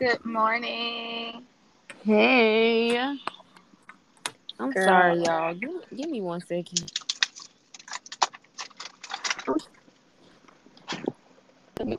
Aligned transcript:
Good 0.00 0.24
morning. 0.24 1.44
Hey. 2.04 2.96
I'm 4.58 4.72
Girl. 4.72 4.72
sorry, 4.72 5.22
y'all. 5.22 5.52
Give, 5.52 5.72
give 5.94 6.08
me 6.08 6.22
one 6.22 6.40
second. 6.40 6.90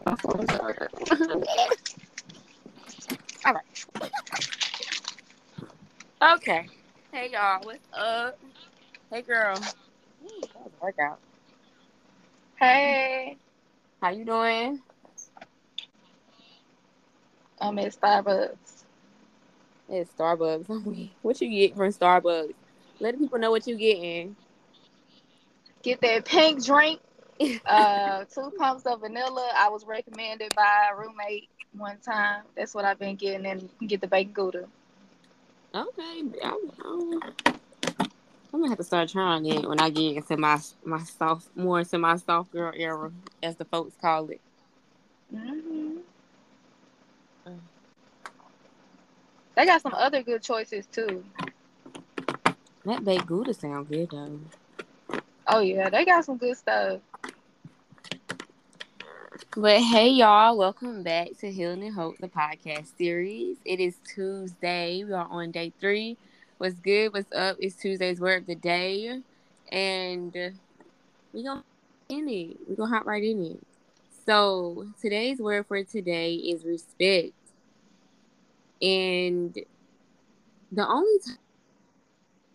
my 0.04 0.16
phone 0.16 0.48
charger. 0.48 0.90
All 3.46 3.54
right. 3.54 3.64
Okay. 6.38 6.68
Hey, 7.12 7.30
y'all. 7.32 7.60
What's 7.62 7.88
up? 7.94 8.40
Hey, 9.12 9.22
girl. 9.22 9.58
Ooh, 9.58 10.42
that 10.42 10.56
was 10.56 10.72
a 10.82 10.84
workout. 10.84 11.20
Hey, 12.56 13.38
How 14.02 14.10
you 14.10 14.26
doing? 14.26 14.82
I'm 17.62 17.78
at 17.80 17.94
Starbucks. 17.94 18.84
It's 19.88 20.12
Starbucks. 20.14 21.10
what 21.22 21.40
you 21.40 21.50
get 21.50 21.76
from 21.78 21.94
Starbucks? 21.94 22.54
Let 23.00 23.20
people 23.20 23.40
know 23.40 23.52
what 23.52 23.68
you 23.68 23.78
getting. 23.78 24.36
Get 25.84 26.02
that 26.02 26.26
pink 26.26 26.66
drink. 26.66 27.00
Uh, 27.66 28.24
two 28.26 28.54
pumps 28.60 28.86
of 28.86 29.00
vanilla. 29.02 29.52
I 29.56 29.68
was 29.70 29.84
recommended 29.84 30.54
by 30.56 30.90
a 30.92 30.96
roommate 30.96 31.50
one 31.76 31.98
time. 31.98 32.44
That's 32.56 32.76
what 32.76 32.86
I've 32.86 33.00
been 33.00 33.16
getting, 33.16 33.48
and 33.48 33.64
you 33.64 33.70
can 33.80 33.88
get 33.88 34.02
the 34.02 34.06
bacon 34.08 34.32
gouda. 34.32 34.68
Okay, 35.74 36.24
I'm, 36.44 36.72
I'm, 36.86 37.20
I'm 38.54 38.60
gonna 38.60 38.70
have 38.70 38.78
to 38.78 38.84
start 38.84 39.10
trying 39.10 39.46
it 39.48 39.68
when 39.68 39.80
I 39.80 39.90
get 39.90 40.18
into 40.18 40.38
my 40.38 40.60
my 40.86 41.00
soft, 41.00 41.48
more 41.56 41.80
into 41.80 41.98
my 41.98 42.18
soft 42.18 42.52
girl 42.52 42.74
era, 42.76 43.12
as 43.42 43.56
the 43.56 43.66
folks 43.66 43.96
call 44.00 44.30
it. 44.30 44.42
hmm 45.32 45.98
Uh. 47.48 47.52
They 49.56 49.66
got 49.66 49.82
some 49.82 49.94
other 49.94 50.24
good 50.24 50.42
choices 50.42 50.86
too. 50.88 51.24
That 52.86 53.04
baked 53.04 53.28
gouda 53.28 53.54
sound 53.54 53.90
good 53.90 54.10
though. 54.12 54.40
Oh 55.48 55.60
yeah, 55.60 55.90
they 55.90 56.06
got 56.06 56.26
some 56.26 56.38
good 56.38 56.58
stuff. 56.58 57.02
But 59.58 59.82
hey, 59.82 60.10
y'all, 60.10 60.58
welcome 60.58 61.04
back 61.04 61.38
to 61.40 61.52
Healing 61.52 61.84
and 61.84 61.94
Hope, 61.94 62.18
the 62.20 62.30
podcast 62.30 62.98
series. 62.98 63.58
It 63.66 63.82
is 63.82 63.98
Tuesday. 64.16 65.04
We 65.04 65.12
are 65.12 65.28
on 65.30 65.52
day 65.52 65.74
three. 65.82 66.16
What's 66.58 66.76
good? 66.76 67.12
What's 67.12 67.32
up? 67.34 67.58
It's 67.60 67.76
Tuesday's 67.76 68.22
word 68.22 68.44
of 68.44 68.48
the 68.48 68.56
day, 68.56 69.20
and 69.72 70.34
we 71.34 71.44
gonna 71.44 71.64
in 72.08 72.30
it. 72.30 72.58
We 72.70 72.76
gonna 72.76 72.96
hop 72.96 73.06
right 73.06 73.24
in 73.24 73.44
it. 73.44 73.60
So 74.26 74.88
today's 75.02 75.40
word 75.40 75.66
for 75.68 75.84
today 75.84 76.36
is 76.36 76.64
respect, 76.64 77.34
and 78.82 79.58
the 80.72 80.88
only 80.88 81.20
time 81.26 81.38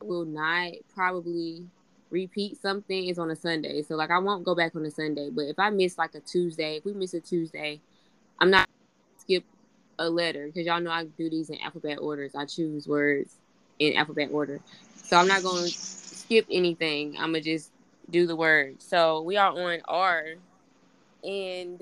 I 0.00 0.04
will 0.04 0.24
not 0.24 0.72
probably 0.94 1.66
repeat 2.10 2.60
something 2.60 3.08
is 3.08 3.18
on 3.18 3.30
a 3.30 3.36
Sunday. 3.36 3.82
So 3.82 3.96
like 3.96 4.10
I 4.10 4.18
won't 4.18 4.44
go 4.44 4.54
back 4.54 4.74
on 4.74 4.84
a 4.84 4.90
Sunday, 4.90 5.30
but 5.30 5.42
if 5.42 5.58
I 5.58 5.70
miss 5.70 5.98
like 5.98 6.14
a 6.14 6.20
Tuesday, 6.20 6.76
if 6.76 6.84
we 6.84 6.92
miss 6.92 7.14
a 7.14 7.20
Tuesday, 7.20 7.80
I'm 8.40 8.50
not 8.50 8.68
skip 9.18 9.44
a 9.98 10.08
letter 10.08 10.46
because 10.46 10.66
y'all 10.66 10.80
know 10.80 10.90
I 10.90 11.04
do 11.04 11.30
these 11.30 11.50
in 11.50 11.60
alphabet 11.60 11.98
orders. 12.00 12.34
I 12.34 12.44
choose 12.44 12.86
words 12.86 13.36
in 13.78 13.96
alphabet 13.96 14.30
order. 14.32 14.60
So 15.02 15.16
I'm 15.16 15.28
not 15.28 15.42
going 15.42 15.64
to 15.64 15.70
skip 15.70 16.46
anything. 16.50 17.16
I'm 17.16 17.32
going 17.32 17.42
to 17.42 17.52
just 17.52 17.72
do 18.10 18.26
the 18.26 18.36
word. 18.36 18.82
So 18.82 19.22
we 19.22 19.36
are 19.36 19.50
on 19.50 19.80
R 19.88 20.24
and 21.24 21.80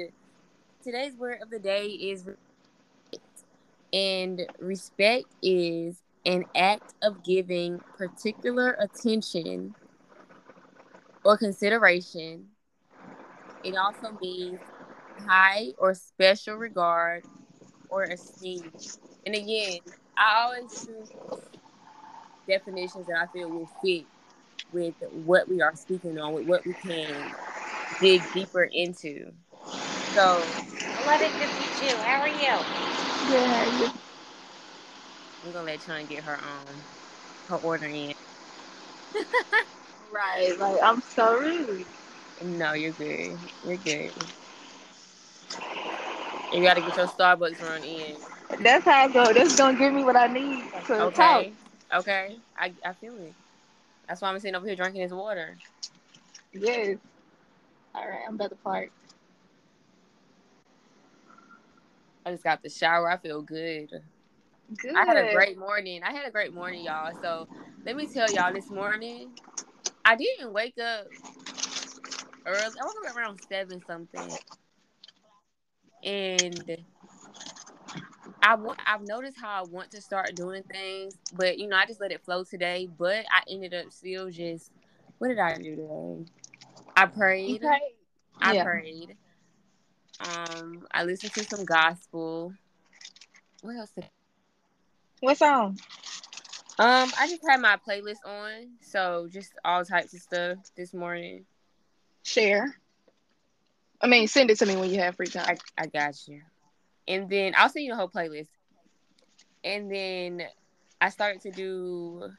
today's 0.83 1.15
word 1.15 1.43
of 1.43 1.51
the 1.51 1.59
day 1.59 1.87
is. 1.87 2.25
And 3.95 4.43
respect 4.59 5.27
is 5.41 6.03
an 6.27 6.45
act 6.57 6.95
of 7.01 7.23
giving 7.23 7.81
particular 7.97 8.77
attention 8.81 9.73
or 11.25 11.39
consideration. 11.39 12.47
It 13.63 13.77
also 13.77 14.19
means 14.21 14.59
high 15.25 15.75
or 15.79 15.95
special 15.95 16.57
regard 16.57 17.25
or 17.89 18.03
esteem. 18.03 18.73
And 19.25 19.37
again, 19.37 19.79
I 20.17 20.43
always 20.43 20.85
choose 20.85 21.13
definitions 22.49 23.07
that 23.07 23.17
I 23.23 23.27
feel 23.29 23.49
will 23.49 23.71
fit 23.81 24.07
with 24.73 24.95
what 25.25 25.49
we 25.49 25.63
are 25.63 25.77
speaking 25.77 26.19
on, 26.19 26.33
with 26.33 26.47
what 26.49 26.67
we 26.67 26.73
can 26.73 27.15
dig 28.01 28.23
deeper 28.35 28.65
into. 28.65 29.31
So 30.15 30.43
Hello, 31.07 31.19
good 31.19 31.31
to 31.31 31.47
meet 31.47 31.91
you. 31.91 31.97
How 31.99 32.23
are 32.23 32.29
you? 32.29 33.04
Yeah, 33.29 33.71
I'm 35.43 35.53
gonna 35.53 35.67
let 35.67 35.81
Chun 35.81 36.07
get 36.07 36.25
her 36.25 36.43
um 36.43 36.85
her 37.49 37.57
order 37.57 37.87
in. 37.87 38.13
right. 40.13 40.59
Like 40.59 40.79
I'm 40.83 41.01
so 41.03 41.35
rude. 41.37 41.87
No, 42.43 42.73
you're 42.75 42.93
good. 42.93 43.39
You're 43.63 43.77
good. 43.79 44.15
You 46.53 46.63
gotta 46.63 46.81
get 46.83 46.97
your 46.97 47.07
Starbucks 47.07 47.61
run 47.61 47.85
in. 47.85 48.17
That's 48.61 48.85
how 48.85 49.05
I 49.05 49.09
go. 49.09 49.33
That's 49.33 49.57
gonna 49.57 49.79
give 49.79 49.93
me 49.95 50.05
what 50.05 50.17
I 50.17 50.27
need 50.29 50.71
to 50.97 51.09
talk. 51.09 51.49
Okay. 51.49 51.55
Okay. 51.93 52.39
I, 52.57 52.75
I 52.85 52.93
feel 52.95 53.17
it. 53.19 53.35
That's 54.09 54.21
why 54.21 54.29
I'm 54.31 54.39
sitting 54.41 54.55
over 54.57 54.67
here 54.67 54.77
drinking 54.77 55.03
this 55.03 55.13
water. 55.13 55.59
Yes. 56.53 56.99
All 57.95 58.09
right, 58.09 58.23
I'm 58.29 58.35
about 58.35 58.51
to 58.51 58.57
park. 58.57 58.91
I 62.25 62.31
just 62.33 62.45
got 62.45 62.63
the 62.63 62.71
shower. 62.71 63.11
I 63.11 63.19
feel 63.19 63.43
good. 63.43 63.91
Good. 64.77 64.95
I 64.97 65.05
had 65.05 65.17
a 65.17 65.33
great 65.33 65.59
morning. 65.59 66.03
I 66.03 66.13
had 66.13 66.27
a 66.27 66.31
great 66.31 66.55
morning, 66.55 66.83
y'all. 66.83 67.13
So 67.21 67.49
let 67.85 67.97
me 67.97 68.07
tell 68.07 68.31
y'all 68.31 68.53
this 68.53 68.71
morning, 68.71 69.33
I 70.05 70.17
didn't 70.17 70.53
wake 70.53 70.79
up 70.79 71.07
early. 72.47 72.75
I 72.81 72.85
woke 72.85 72.95
up 73.09 73.17
around 73.17 73.41
seven 73.49 73.83
something. 73.87 74.39
And 76.03 76.77
I 78.43 78.55
want 78.57 78.79
I've 78.87 79.03
noticed 79.03 79.39
how 79.41 79.51
I 79.51 79.63
want 79.63 79.91
to 79.93 80.01
start 80.03 80.37
doing 80.37 80.63
things, 80.65 81.15
but 81.33 81.59
you 81.59 81.67
know, 81.67 81.77
I 81.77 81.87
just 81.87 82.01
let 82.01 82.13
it 82.13 82.23
flow 82.25 82.45
today. 82.45 82.89
But 82.99 83.25
I 83.33 83.43
ended 83.49 83.73
up 83.75 83.91
still 83.93 84.31
just 84.31 84.71
what 85.19 85.29
did 85.29 85.39
I 85.39 85.57
do 85.57 85.77
today? 85.77 86.31
I 86.97 87.07
prayed. 87.07 87.61
I 88.43 88.55
Yeah. 88.55 88.65
prayed. 88.65 89.17
Um, 90.21 90.87
I 90.93 91.05
listened 91.05 91.33
to 91.35 91.45
some 91.45 91.65
gospel. 91.65 92.55
What 93.63 93.77
else 93.77 93.91
did 93.91 94.09
What 95.21 95.37
song? 95.39 95.79
Um, 96.79 97.11
I 97.19 97.29
just 97.29 97.43
had 97.49 97.61
my 97.61 97.77
playlist 97.77 98.25
on, 98.27 98.79
so 98.81 99.29
just 99.31 99.53
all 99.65 99.85
types 99.85 100.15
of 100.15 100.21
stuff 100.21 100.59
this 100.77 100.93
morning. 100.95 101.47
Share. 102.23 102.77
I 104.01 104.07
mean, 104.07 104.27
send 104.29 104.51
it 104.51 104.59
to 104.59 104.67
me 104.67 104.77
when 104.77 104.91
you 104.91 104.99
have 105.01 105.17
free 105.17 105.27
time. 105.27 105.57
I, 105.79 105.83
I 105.83 105.87
got 105.87 106.15
you. 106.29 106.43
And 107.09 107.29
then 107.31 107.55
I'll 107.57 107.69
send 107.69 107.85
you 107.85 107.93
the 107.93 107.97
whole 107.97 108.09
playlist. 108.09 108.49
And 109.65 109.91
then 109.91 110.43
I 111.01 111.09
started 111.11 111.41
to 111.43 111.51
do 111.51 112.31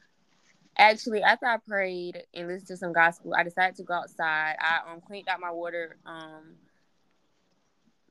actually 0.78 1.22
after 1.22 1.46
I 1.46 1.56
prayed 1.58 2.22
and 2.34 2.48
listened 2.48 2.68
to 2.68 2.76
some 2.76 2.92
gospel, 2.92 3.34
I 3.36 3.42
decided 3.44 3.76
to 3.76 3.84
go 3.84 3.94
outside. 3.94 4.56
I 4.60 4.90
um 4.92 5.00
cleaned 5.00 5.28
out 5.28 5.40
my 5.40 5.50
water, 5.50 5.96
um 6.06 6.56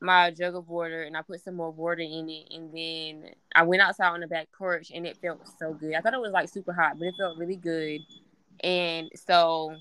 my 0.02 0.32
jug 0.32 0.56
of 0.56 0.68
water 0.70 1.04
and 1.04 1.16
I 1.16 1.22
put 1.22 1.42
some 1.42 1.56
more 1.56 1.72
water 1.72 2.02
in 2.02 2.30
it 2.30 2.54
and 2.54 2.74
then 2.74 3.32
I 3.56 3.64
went 3.64 3.82
outside 3.82 4.10
on 4.10 4.20
the 4.20 4.28
back 4.28 4.48
porch 4.58 4.92
and 4.94 5.06
it 5.06 5.18
felt 5.18 5.42
so 5.60 5.74
good. 5.74 5.96
I 5.96 6.02
thought 6.02 6.14
it 6.14 6.20
was 6.20 6.34
like 6.34 6.50
super 6.50 6.74
hot, 6.74 7.00
but 7.00 7.08
it 7.08 7.16
felt 7.18 7.38
really 7.38 7.56
good. 7.56 8.02
And 8.62 9.10
so 9.16 9.76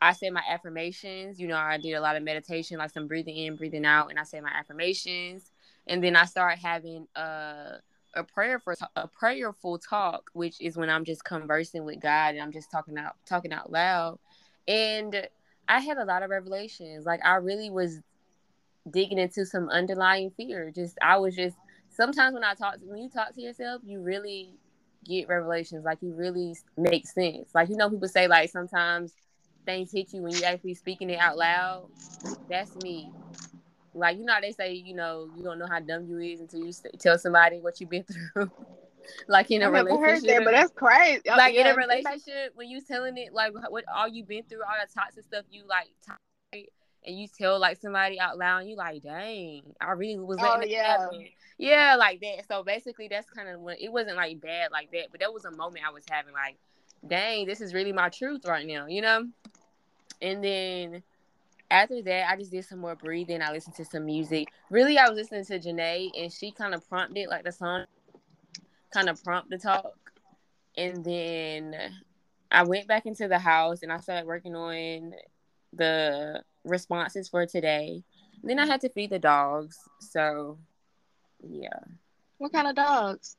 I 0.00 0.12
said 0.12 0.32
my 0.32 0.42
affirmations. 0.48 1.40
You 1.40 1.48
know, 1.48 1.56
I 1.56 1.78
did 1.78 1.94
a 1.94 2.00
lot 2.00 2.16
of 2.16 2.22
meditation, 2.22 2.78
like 2.78 2.90
some 2.90 3.06
breathing 3.06 3.36
in, 3.36 3.56
breathing 3.56 3.84
out, 3.84 4.10
and 4.10 4.18
I 4.18 4.24
said 4.24 4.42
my 4.42 4.50
affirmations. 4.50 5.50
And 5.86 6.02
then 6.02 6.16
I 6.16 6.24
started 6.24 6.58
having 6.58 7.06
a 7.14 7.78
a 8.14 8.24
prayer 8.24 8.58
for 8.58 8.74
a 8.96 9.06
prayerful 9.06 9.78
talk, 9.78 10.30
which 10.32 10.60
is 10.60 10.76
when 10.76 10.88
I'm 10.88 11.04
just 11.04 11.22
conversing 11.24 11.84
with 11.84 12.00
God 12.00 12.34
and 12.34 12.40
I'm 12.40 12.52
just 12.52 12.70
talking 12.70 12.96
out 12.98 13.14
talking 13.26 13.52
out 13.52 13.70
loud. 13.70 14.18
And 14.66 15.28
I 15.68 15.80
had 15.80 15.98
a 15.98 16.04
lot 16.04 16.22
of 16.22 16.30
revelations. 16.30 17.04
Like 17.04 17.20
I 17.24 17.36
really 17.36 17.70
was 17.70 18.00
digging 18.90 19.18
into 19.18 19.44
some 19.46 19.68
underlying 19.68 20.30
fear. 20.36 20.70
Just 20.74 20.96
I 21.02 21.18
was 21.18 21.34
just 21.34 21.56
sometimes 21.90 22.34
when 22.34 22.44
I 22.44 22.54
talk 22.54 22.74
to, 22.74 22.86
when 22.86 23.02
you 23.02 23.10
talk 23.10 23.34
to 23.34 23.40
yourself, 23.40 23.82
you 23.84 24.00
really 24.00 24.50
get 25.04 25.28
revelations. 25.28 25.84
Like 25.84 25.98
you 26.02 26.12
really 26.14 26.56
make 26.76 27.06
sense. 27.06 27.50
Like 27.54 27.68
you 27.68 27.76
know, 27.76 27.90
people 27.90 28.08
say 28.08 28.28
like 28.28 28.50
sometimes 28.50 29.12
things 29.64 29.90
hit 29.92 30.12
you 30.12 30.22
when 30.22 30.32
you 30.34 30.44
actually 30.44 30.74
speaking 30.74 31.10
it 31.10 31.18
out 31.18 31.36
loud. 31.36 31.88
That's 32.48 32.74
me. 32.76 33.10
Like 33.94 34.18
you 34.18 34.24
know, 34.24 34.34
they 34.40 34.52
say 34.52 34.74
you 34.74 34.94
know 34.94 35.28
you 35.36 35.42
don't 35.42 35.58
know 35.58 35.66
how 35.66 35.80
dumb 35.80 36.06
you 36.06 36.18
is 36.18 36.40
until 36.40 36.60
you 36.60 36.68
s- 36.68 36.82
tell 36.98 37.18
somebody 37.18 37.60
what 37.60 37.80
you've 37.80 37.90
been 37.90 38.04
through. 38.34 38.50
like 39.28 39.50
in 39.50 39.62
a 39.62 39.66
I 39.66 39.70
never 39.70 39.90
heard 39.90 39.98
relationship, 39.98 40.26
that, 40.26 40.44
but 40.44 40.50
that's 40.52 40.72
crazy. 40.72 41.22
Like 41.28 41.54
in 41.54 41.66
a 41.66 41.74
relationship 41.74 42.52
when 42.54 42.68
you 42.68 42.80
telling 42.82 43.16
it 43.16 43.32
like 43.32 43.52
what 43.70 43.84
all 43.92 44.06
you've 44.08 44.28
been 44.28 44.44
through, 44.44 44.62
all 44.62 44.74
the 44.80 44.92
toxic 44.92 45.24
stuff 45.24 45.44
you 45.50 45.64
like, 45.66 45.88
tolerate, 46.04 46.20
and 47.06 47.18
you 47.18 47.28
tell 47.28 47.58
like 47.58 47.80
somebody 47.80 48.18
out 48.18 48.38
loud, 48.38 48.60
and 48.60 48.70
you 48.70 48.76
like, 48.76 49.02
dang, 49.02 49.62
I 49.80 49.92
really 49.92 50.18
was 50.18 50.38
Oh, 50.40 50.42
letting 50.42 50.62
it 50.64 50.70
yeah. 50.70 50.98
happen. 50.98 51.26
Yeah, 51.58 51.96
like 51.96 52.20
that. 52.20 52.46
So 52.48 52.62
basically, 52.62 53.08
that's 53.08 53.30
kind 53.30 53.48
of 53.48 53.60
when 53.60 53.76
it 53.80 53.90
wasn't 53.90 54.16
like 54.16 54.40
bad 54.40 54.70
like 54.72 54.90
that, 54.92 55.08
but 55.10 55.20
that 55.20 55.32
was 55.32 55.44
a 55.44 55.50
moment 55.50 55.84
I 55.86 55.92
was 55.92 56.04
having 56.10 56.34
like, 56.34 56.56
dang, 57.06 57.46
this 57.46 57.60
is 57.60 57.72
really 57.72 57.92
my 57.92 58.08
truth 58.08 58.44
right 58.46 58.66
now, 58.66 58.86
you 58.86 59.02
know. 59.02 59.26
And 60.20 60.42
then 60.42 61.02
after 61.70 62.02
that, 62.02 62.30
I 62.30 62.36
just 62.36 62.50
did 62.50 62.64
some 62.64 62.78
more 62.78 62.94
breathing. 62.94 63.42
I 63.42 63.52
listened 63.52 63.76
to 63.76 63.84
some 63.84 64.04
music. 64.04 64.48
Really, 64.70 64.98
I 64.98 65.08
was 65.08 65.16
listening 65.16 65.44
to 65.46 65.58
Janae, 65.58 66.10
and 66.18 66.32
she 66.32 66.50
kind 66.50 66.74
of 66.74 66.88
prompted 66.88 67.28
like 67.28 67.44
the 67.44 67.52
song, 67.52 67.84
kind 68.92 69.08
of 69.08 69.22
prompt 69.22 69.50
the 69.50 69.58
talk. 69.58 69.94
And 70.76 71.04
then 71.04 71.74
I 72.50 72.62
went 72.64 72.86
back 72.86 73.06
into 73.06 73.28
the 73.28 73.38
house 73.38 73.82
and 73.82 73.90
I 73.92 73.98
started 73.98 74.26
working 74.26 74.54
on 74.54 75.14
the 75.72 76.42
responses 76.66 77.28
for 77.28 77.46
today. 77.46 78.02
Then 78.42 78.58
I 78.58 78.66
had 78.66 78.80
to 78.82 78.88
feed 78.90 79.10
the 79.10 79.18
dogs. 79.18 79.78
So, 80.00 80.58
yeah. 81.42 81.80
What 82.38 82.52
kind 82.52 82.68
of 82.68 82.76
dogs? 82.76 83.36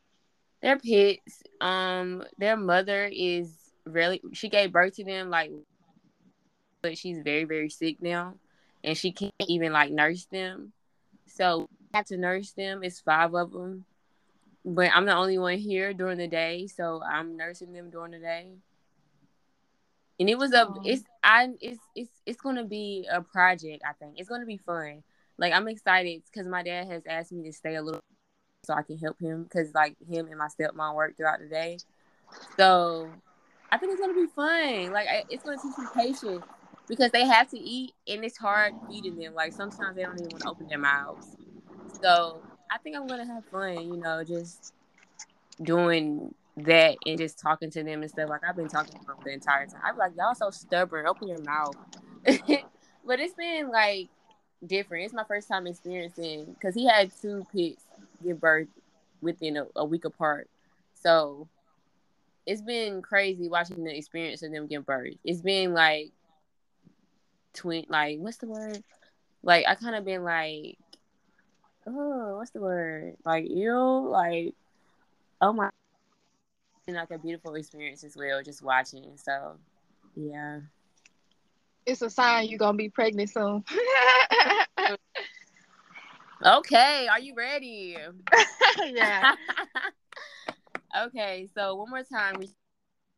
They're 0.61 0.79
pits. 0.79 1.43
Um, 1.61 2.23
their 2.37 2.57
mother 2.57 3.09
is 3.11 3.53
really 3.85 4.21
she 4.33 4.49
gave 4.49 4.73
birth 4.73 4.95
to 4.95 5.03
them 5.05 5.29
like 5.29 5.51
but 6.81 6.97
she's 6.97 7.19
very, 7.19 7.43
very 7.43 7.69
sick 7.69 8.01
now. 8.01 8.35
And 8.83 8.97
she 8.97 9.11
can't 9.11 9.33
even 9.47 9.73
like 9.73 9.91
nurse 9.91 10.25
them. 10.25 10.71
So 11.25 11.69
I 11.93 11.97
have 11.97 12.05
to 12.07 12.17
nurse 12.17 12.51
them. 12.51 12.83
It's 12.83 13.01
five 13.01 13.33
of 13.33 13.51
them. 13.51 13.85
But 14.63 14.91
I'm 14.93 15.05
the 15.05 15.15
only 15.15 15.37
one 15.37 15.57
here 15.57 15.93
during 15.93 16.17
the 16.17 16.27
day, 16.27 16.67
so 16.67 17.01
I'm 17.01 17.37
nursing 17.37 17.73
them 17.73 17.89
during 17.89 18.11
the 18.11 18.19
day. 18.19 18.51
And 20.19 20.29
it 20.29 20.37
was 20.37 20.53
a 20.53 20.67
Oh. 20.67 20.81
it's 20.83 21.03
I 21.23 21.49
it's 21.61 21.79
it's 21.95 22.09
it's 22.25 22.41
gonna 22.41 22.65
be 22.65 23.07
a 23.11 23.21
project, 23.21 23.83
I 23.87 23.93
think. 23.93 24.15
It's 24.17 24.29
gonna 24.29 24.45
be 24.45 24.57
fun. 24.57 25.03
Like 25.37 25.53
I'm 25.53 25.67
excited 25.67 26.23
because 26.25 26.47
my 26.47 26.63
dad 26.63 26.87
has 26.87 27.03
asked 27.07 27.31
me 27.31 27.43
to 27.43 27.53
stay 27.53 27.75
a 27.75 27.81
little 27.81 28.01
so 28.65 28.73
I 28.73 28.81
can 28.81 28.97
help 28.97 29.19
him 29.19 29.43
because 29.43 29.73
like 29.73 29.95
him 30.09 30.27
and 30.27 30.37
my 30.37 30.47
stepmom 30.47 30.95
work 30.95 31.15
throughout 31.15 31.39
the 31.39 31.47
day. 31.47 31.77
So 32.57 33.09
I 33.71 33.77
think 33.77 33.91
it's 33.93 34.01
gonna 34.01 34.13
be 34.13 34.27
fun. 34.27 34.91
Like 34.91 35.07
I, 35.07 35.23
it's 35.29 35.43
gonna 35.43 35.57
teach 35.57 35.77
me 35.77 35.85
patience 35.95 36.43
because 36.87 37.11
they 37.11 37.25
have 37.25 37.49
to 37.51 37.59
eat 37.59 37.93
and 38.07 38.23
it's 38.23 38.37
hard 38.37 38.73
feeding 38.87 39.17
them. 39.17 39.33
Like 39.35 39.53
sometimes 39.53 39.95
they 39.95 40.03
don't 40.03 40.17
even 40.19 40.31
want 40.31 40.43
to 40.43 40.49
open 40.49 40.67
their 40.67 40.79
mouths. 40.79 41.27
So 42.01 42.41
I 42.71 42.77
think 42.79 42.95
I'm 42.95 43.07
gonna 43.07 43.25
have 43.25 43.45
fun. 43.45 43.77
You 43.77 43.97
know, 43.97 44.23
just 44.23 44.73
doing 45.61 46.33
that 46.57 46.97
and 47.05 47.17
just 47.17 47.39
talking 47.39 47.69
to 47.71 47.83
them 47.83 48.01
and 48.01 48.09
stuff. 48.09 48.29
Like 48.29 48.41
I've 48.47 48.55
been 48.55 48.67
talking 48.67 48.99
to 48.99 49.05
them 49.05 49.15
the 49.23 49.31
entire 49.31 49.67
time. 49.67 49.81
I'm 49.83 49.97
like, 49.97 50.13
y'all 50.17 50.35
so 50.35 50.49
stubborn. 50.49 51.07
Open 51.07 51.27
your 51.27 51.41
mouth. 51.41 51.75
but 53.05 53.19
it's 53.19 53.35
been 53.35 53.69
like 53.69 54.09
different. 54.65 55.05
It's 55.05 55.13
my 55.13 55.23
first 55.23 55.47
time 55.47 55.67
experiencing 55.67 56.45
because 56.45 56.73
he 56.73 56.87
had 56.87 57.11
two 57.21 57.45
pits 57.53 57.83
give 58.23 58.41
birth 58.41 58.67
within 59.21 59.57
a, 59.57 59.67
a 59.75 59.85
week 59.85 60.05
apart. 60.05 60.49
So 60.95 61.47
it's 62.45 62.61
been 62.61 63.01
crazy 63.01 63.49
watching 63.49 63.83
the 63.83 63.95
experience 63.95 64.41
of 64.41 64.51
them 64.51 64.67
give 64.67 64.85
birth. 64.85 65.13
It's 65.23 65.41
been 65.41 65.73
like 65.73 66.11
twin 67.53 67.85
like 67.89 68.19
what's 68.19 68.37
the 68.37 68.47
word? 68.47 68.83
Like 69.43 69.65
I 69.67 69.75
kind 69.75 69.95
of 69.95 70.05
been 70.05 70.23
like 70.23 70.77
oh 71.85 72.37
what's 72.37 72.51
the 72.51 72.61
word? 72.61 73.15
Like 73.25 73.45
ill 73.49 74.09
like 74.09 74.55
oh 75.41 75.53
my 75.53 75.69
like 76.95 77.11
a 77.11 77.17
beautiful 77.17 77.55
experience 77.55 78.03
as 78.03 78.15
well 78.15 78.41
just 78.41 78.61
watching. 78.61 79.17
So 79.17 79.57
yeah. 80.15 80.59
It's 81.85 82.01
a 82.01 82.09
sign 82.09 82.49
you're 82.49 82.59
gonna 82.59 82.77
be 82.77 82.89
pregnant 82.89 83.29
soon. 83.29 83.63
Okay, 86.45 87.07
are 87.09 87.19
you 87.19 87.33
ready? 87.35 87.97
yeah. 88.85 89.33
okay, 91.05 91.47
so 91.55 91.75
one 91.75 91.89
more 91.89 92.03
time 92.03 92.35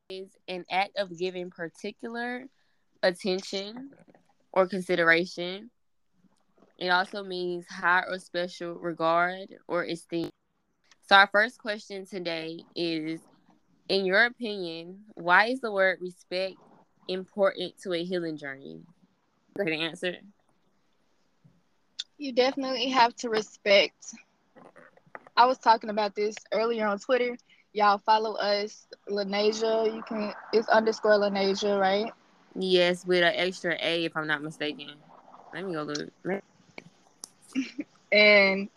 is 0.10 0.30
an 0.48 0.64
act 0.72 0.92
of 0.98 1.18
giving 1.18 1.50
particular 1.50 2.46
attention 3.04 3.92
or 4.54 4.68
consideration. 4.68 5.70
It 6.78 6.88
also 6.88 7.24
means 7.24 7.66
high 7.68 8.04
or 8.08 8.18
special 8.20 8.76
regard 8.76 9.54
or 9.68 9.84
esteem. 9.84 10.30
So 11.08 11.16
our 11.18 11.28
first 11.28 11.60
question 11.60 12.06
today 12.06 12.64
is 12.74 13.20
in 13.90 14.06
your 14.06 14.26
opinion, 14.26 15.00
why 15.16 15.48
is 15.48 15.60
the 15.60 15.72
word 15.72 15.98
respect 16.00 16.56
important 17.08 17.74
to 17.82 17.94
a 17.94 18.04
healing 18.04 18.38
journey? 18.38 18.82
Go 19.58 19.64
ahead 19.64 19.74
and 19.74 19.84
answer. 19.84 20.16
You 22.18 22.34
definitely 22.34 22.90
have 22.90 23.16
to 23.18 23.30
respect. 23.30 24.14
I 25.36 25.46
was 25.46 25.58
talking 25.58 25.90
about 25.90 26.16
this 26.16 26.36
earlier 26.52 26.86
on 26.86 27.00
Twitter. 27.00 27.38
Y'all 27.74 27.98
follow 27.98 28.36
us, 28.36 28.88
Lynaisa. 29.10 29.94
You 29.94 30.04
can 30.04 30.34
it's 30.54 30.68
underscore 30.70 31.14
Lynaisa, 31.14 31.80
right? 31.80 32.12
Yes, 32.56 33.06
with 33.06 33.24
an 33.24 33.34
extra 33.36 33.78
A 33.82 34.06
if 34.06 34.16
I'm 34.16 34.28
not 34.28 34.44
mistaken. 34.44 34.92
Let 35.54 35.66
me 35.66 35.74
go 35.74 35.84
look. 35.84 36.44
And 38.12 38.70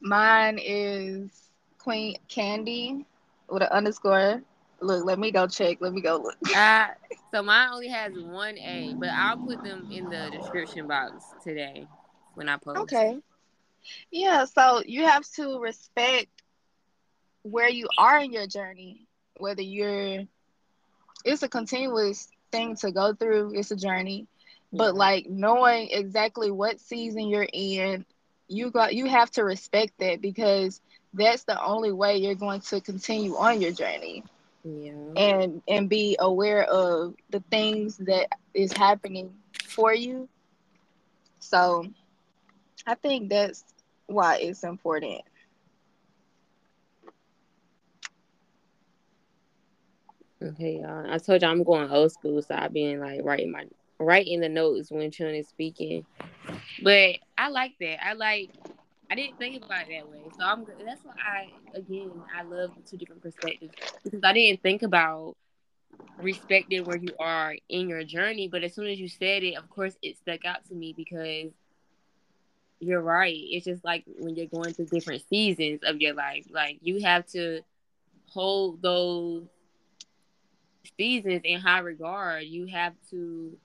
mine 0.00 0.56
is 0.62 1.50
Queen 1.78 2.16
Candy 2.28 3.04
with 3.52 3.62
an 3.62 3.68
underscore. 3.68 4.42
Look, 4.80 5.04
let 5.04 5.18
me 5.18 5.30
go 5.30 5.46
check. 5.46 5.78
Let 5.80 5.92
me 5.92 6.00
go 6.00 6.16
look. 6.16 6.36
Uh, 6.54 6.86
so 7.32 7.42
mine 7.42 7.68
only 7.72 7.88
has 7.88 8.12
one 8.18 8.58
A, 8.58 8.94
but 8.98 9.10
I'll 9.10 9.36
put 9.38 9.62
them 9.62 9.86
in 9.90 10.08
the 10.08 10.30
description 10.30 10.86
box 10.86 11.34
today 11.42 11.86
when 12.34 12.48
I 12.48 12.56
post. 12.56 12.80
Okay. 12.82 13.18
Yeah, 14.10 14.44
so 14.44 14.82
you 14.84 15.04
have 15.04 15.24
to 15.36 15.58
respect 15.60 16.28
where 17.42 17.68
you 17.68 17.88
are 17.98 18.18
in 18.20 18.32
your 18.32 18.46
journey, 18.46 19.06
whether 19.38 19.62
you're 19.62 20.24
it's 21.24 21.42
a 21.42 21.48
continuous 21.48 22.28
thing 22.50 22.76
to 22.76 22.90
go 22.92 23.14
through, 23.14 23.52
it's 23.54 23.70
a 23.70 23.76
journey. 23.76 24.26
But 24.72 24.94
like 24.94 25.26
knowing 25.28 25.88
exactly 25.90 26.50
what 26.50 26.80
season 26.80 27.28
you're 27.28 27.48
in, 27.52 28.06
you 28.48 28.70
got 28.70 28.94
you 28.94 29.06
have 29.06 29.30
to 29.32 29.44
respect 29.44 29.94
that 29.98 30.20
because 30.20 30.80
that's 31.14 31.44
the 31.44 31.62
only 31.62 31.92
way 31.92 32.16
you're 32.16 32.34
going 32.34 32.60
to 32.60 32.80
continue 32.80 33.36
on 33.36 33.60
your 33.60 33.72
journey 33.72 34.24
Yeah. 34.64 34.92
and 35.16 35.62
and 35.68 35.88
be 35.88 36.16
aware 36.18 36.64
of 36.64 37.14
the 37.30 37.40
things 37.50 37.96
that 37.98 38.28
is 38.54 38.72
happening 38.72 39.32
for 39.64 39.94
you. 39.94 40.28
So 41.40 41.86
I 42.86 42.94
think 42.94 43.28
that's 43.30 43.64
why 44.06 44.38
it's 44.38 44.64
important. 44.64 45.22
Okay, 50.42 50.80
y'all. 50.80 51.10
I 51.10 51.18
told 51.18 51.42
you 51.42 51.48
I'm 51.48 51.62
going 51.62 51.90
old 51.90 52.12
school, 52.12 52.42
so 52.42 52.54
I've 52.54 52.72
been 52.72 53.00
like 53.00 53.20
writing 53.22 53.52
my 53.52 53.64
writing 53.98 54.40
the 54.40 54.48
notes 54.48 54.90
when 54.90 55.10
Chun 55.10 55.28
is 55.34 55.48
speaking. 55.48 56.04
But 56.82 57.16
I 57.38 57.48
like 57.48 57.72
that. 57.80 58.04
I 58.04 58.14
like. 58.14 58.50
I 59.12 59.14
didn't 59.14 59.36
think 59.36 59.62
about 59.62 59.90
it 59.90 59.90
that 59.90 60.08
way, 60.08 60.22
so 60.38 60.42
I'm. 60.42 60.64
That's 60.86 61.04
why 61.04 61.12
I 61.22 61.76
again 61.76 62.10
I 62.34 62.44
love 62.44 62.70
the 62.74 62.80
two 62.80 62.96
different 62.96 63.20
perspectives 63.20 63.74
because 64.02 64.20
I 64.24 64.32
didn't 64.32 64.62
think 64.62 64.80
about 64.80 65.36
respecting 66.16 66.86
where 66.86 66.96
you 66.96 67.14
are 67.18 67.54
in 67.68 67.90
your 67.90 68.04
journey. 68.04 68.48
But 68.48 68.64
as 68.64 68.74
soon 68.74 68.86
as 68.86 68.98
you 68.98 69.10
said 69.10 69.42
it, 69.42 69.58
of 69.58 69.68
course, 69.68 69.98
it 70.00 70.16
stuck 70.16 70.46
out 70.46 70.64
to 70.68 70.74
me 70.74 70.94
because 70.96 71.52
you're 72.80 73.02
right. 73.02 73.36
It's 73.36 73.66
just 73.66 73.84
like 73.84 74.04
when 74.18 74.34
you're 74.34 74.46
going 74.46 74.72
through 74.72 74.86
different 74.86 75.28
seasons 75.28 75.80
of 75.84 76.00
your 76.00 76.14
life, 76.14 76.46
like 76.50 76.78
you 76.80 77.02
have 77.02 77.26
to 77.32 77.60
hold 78.28 78.80
those 78.80 79.44
seasons 80.96 81.42
in 81.44 81.60
high 81.60 81.80
regard. 81.80 82.44
You 82.44 82.64
have 82.68 82.94
to 83.10 83.58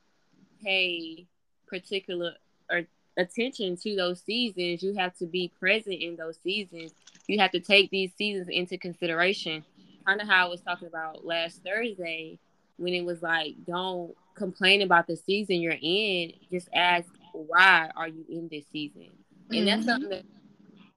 pay 0.61 1.25
particular 1.69 2.33
or 2.69 2.81
attention 3.17 3.75
to 3.77 3.95
those 3.95 4.21
seasons. 4.21 4.83
You 4.83 4.93
have 4.95 5.15
to 5.17 5.25
be 5.25 5.51
present 5.59 5.95
in 6.01 6.15
those 6.15 6.37
seasons. 6.43 6.91
You 7.27 7.39
have 7.39 7.51
to 7.51 7.59
take 7.59 7.89
these 7.89 8.13
seasons 8.17 8.47
into 8.49 8.77
consideration. 8.77 9.65
Kind 10.05 10.21
of 10.21 10.27
how 10.27 10.45
I 10.45 10.49
was 10.49 10.61
talking 10.61 10.87
about 10.87 11.25
last 11.25 11.61
Thursday 11.63 12.39
when 12.77 12.93
it 12.93 13.03
was 13.03 13.21
like, 13.21 13.55
don't 13.65 14.13
complain 14.35 14.81
about 14.83 15.07
the 15.07 15.17
season 15.17 15.57
you're 15.57 15.77
in. 15.81 16.31
Just 16.49 16.69
ask, 16.73 17.09
why 17.33 17.89
are 17.95 18.07
you 18.07 18.23
in 18.29 18.47
this 18.49 18.65
season? 18.71 19.09
And 19.51 19.67
that's 19.67 19.81
Mhm. 19.81 19.85
something 19.85 20.09
that 20.09 20.23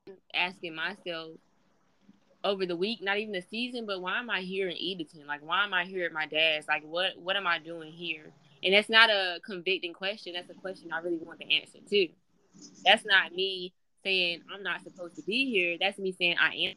I'm 0.07 0.15
asking 0.35 0.75
myself 0.75 1.33
over 2.43 2.65
the 2.65 2.77
week, 2.77 3.03
not 3.03 3.19
even 3.19 3.33
the 3.33 3.43
season, 3.43 3.87
but 3.87 4.01
why 4.01 4.19
am 4.19 4.31
I 4.31 4.41
here 4.41 4.69
in 4.69 4.77
Edenton? 4.77 5.27
Like, 5.27 5.43
why 5.43 5.65
am 5.65 5.75
I 5.75 5.85
here 5.85 6.07
at 6.07 6.13
my 6.13 6.27
dad's? 6.27 6.69
Like, 6.69 6.83
what 6.85 7.19
what 7.19 7.37
am 7.37 7.47
I 7.47 7.59
doing 7.59 7.93
here? 7.93 8.33
And 8.63 8.75
that's 8.75 8.89
not 8.89 9.11
a 9.11 9.41
convicting 9.45 9.95
question. 9.95 10.35
That's 10.35 10.51
a 10.51 10.61
question 10.61 10.91
I 10.93 10.99
really 10.99 11.19
want 11.19 11.39
the 11.39 11.61
answer 11.61 11.79
to. 11.89 12.09
That's 12.85 13.05
not 13.05 13.33
me 13.33 13.73
saying 14.05 14.43
I'm 14.53 14.63
not 14.63 14.83
supposed 14.83 15.17
to 15.17 15.23
be 15.23 15.51
here. 15.51 15.77
That's 15.81 15.99
me 15.99 16.13
saying 16.13 16.37
I 16.41 16.55
am. 16.55 16.75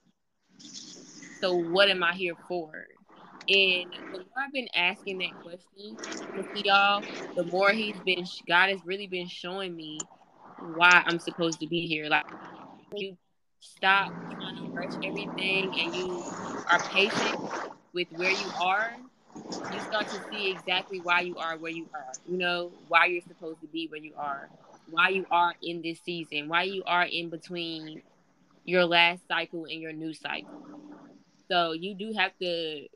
So 1.41 1.55
what 1.55 1.89
am 1.89 2.03
I 2.03 2.13
here 2.13 2.35
for? 2.47 2.85
And 3.49 3.85
the 4.13 4.19
more 4.19 4.45
I've 4.45 4.53
been 4.53 4.69
asking 4.73 5.17
that 5.17 5.31
question 5.41 5.97
to 6.53 6.61
y'all, 6.63 7.03
the 7.35 7.43
more 7.43 7.71
he's 7.71 7.99
been 8.05 8.25
God 8.47 8.69
has 8.69 8.79
really 8.85 9.07
been 9.07 9.27
showing 9.27 9.75
me 9.75 9.99
why 10.75 11.03
I'm 11.05 11.19
supposed 11.19 11.59
to 11.59 11.67
be 11.67 11.85
here. 11.85 12.07
Like 12.07 12.25
you 12.95 13.17
stop 13.59 14.13
trying 14.31 14.55
to 14.63 14.69
rush 14.73 14.93
everything 15.03 15.73
and 15.77 15.95
you 15.95 16.23
are 16.71 16.79
patient 16.79 17.37
with 17.93 18.07
where 18.15 18.31
you 18.31 18.51
are, 18.61 18.93
you 19.69 19.81
start 19.81 20.09
to 20.09 20.21
see 20.21 20.49
exactly 20.49 20.99
why 21.01 21.21
you 21.21 21.37
are 21.37 21.57
where 21.57 21.71
you 21.71 21.87
are. 21.93 22.13
You 22.25 22.37
know, 22.37 22.73
why 22.87 23.05
you're 23.07 23.21
supposed 23.21 23.61
to 23.61 23.67
be 23.67 23.87
where 23.87 24.01
you 24.01 24.13
are, 24.17 24.49
why 24.85 25.09
you 25.09 25.25
are 25.31 25.53
in 25.61 25.81
this 25.81 25.99
season, 26.01 26.47
why 26.47 26.63
you 26.63 26.83
are 26.85 27.03
in 27.05 27.29
between 27.29 28.01
your 28.65 28.85
last 28.85 29.27
cycle 29.27 29.65
and 29.65 29.79
your 29.81 29.93
new 29.93 30.13
cycle. 30.13 30.65
So 31.49 31.73
you 31.73 31.95
do 31.95 32.13
have 32.13 32.37
to 32.39 32.87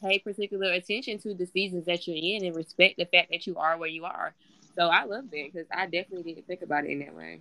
pay 0.00 0.18
particular 0.18 0.72
attention 0.72 1.18
to 1.20 1.34
the 1.34 1.46
seasons 1.46 1.86
that 1.86 2.06
you're 2.06 2.16
in 2.16 2.44
and 2.44 2.54
respect 2.56 2.96
the 2.98 3.06
fact 3.06 3.30
that 3.30 3.46
you 3.46 3.56
are 3.56 3.76
where 3.76 3.88
you 3.88 4.04
are. 4.04 4.34
So 4.76 4.88
I 4.88 5.04
love 5.04 5.30
that 5.30 5.50
because 5.52 5.66
I 5.72 5.86
definitely 5.86 6.34
didn't 6.34 6.46
think 6.46 6.62
about 6.62 6.84
it 6.84 6.90
in 6.90 7.00
that 7.00 7.14
way. 7.14 7.40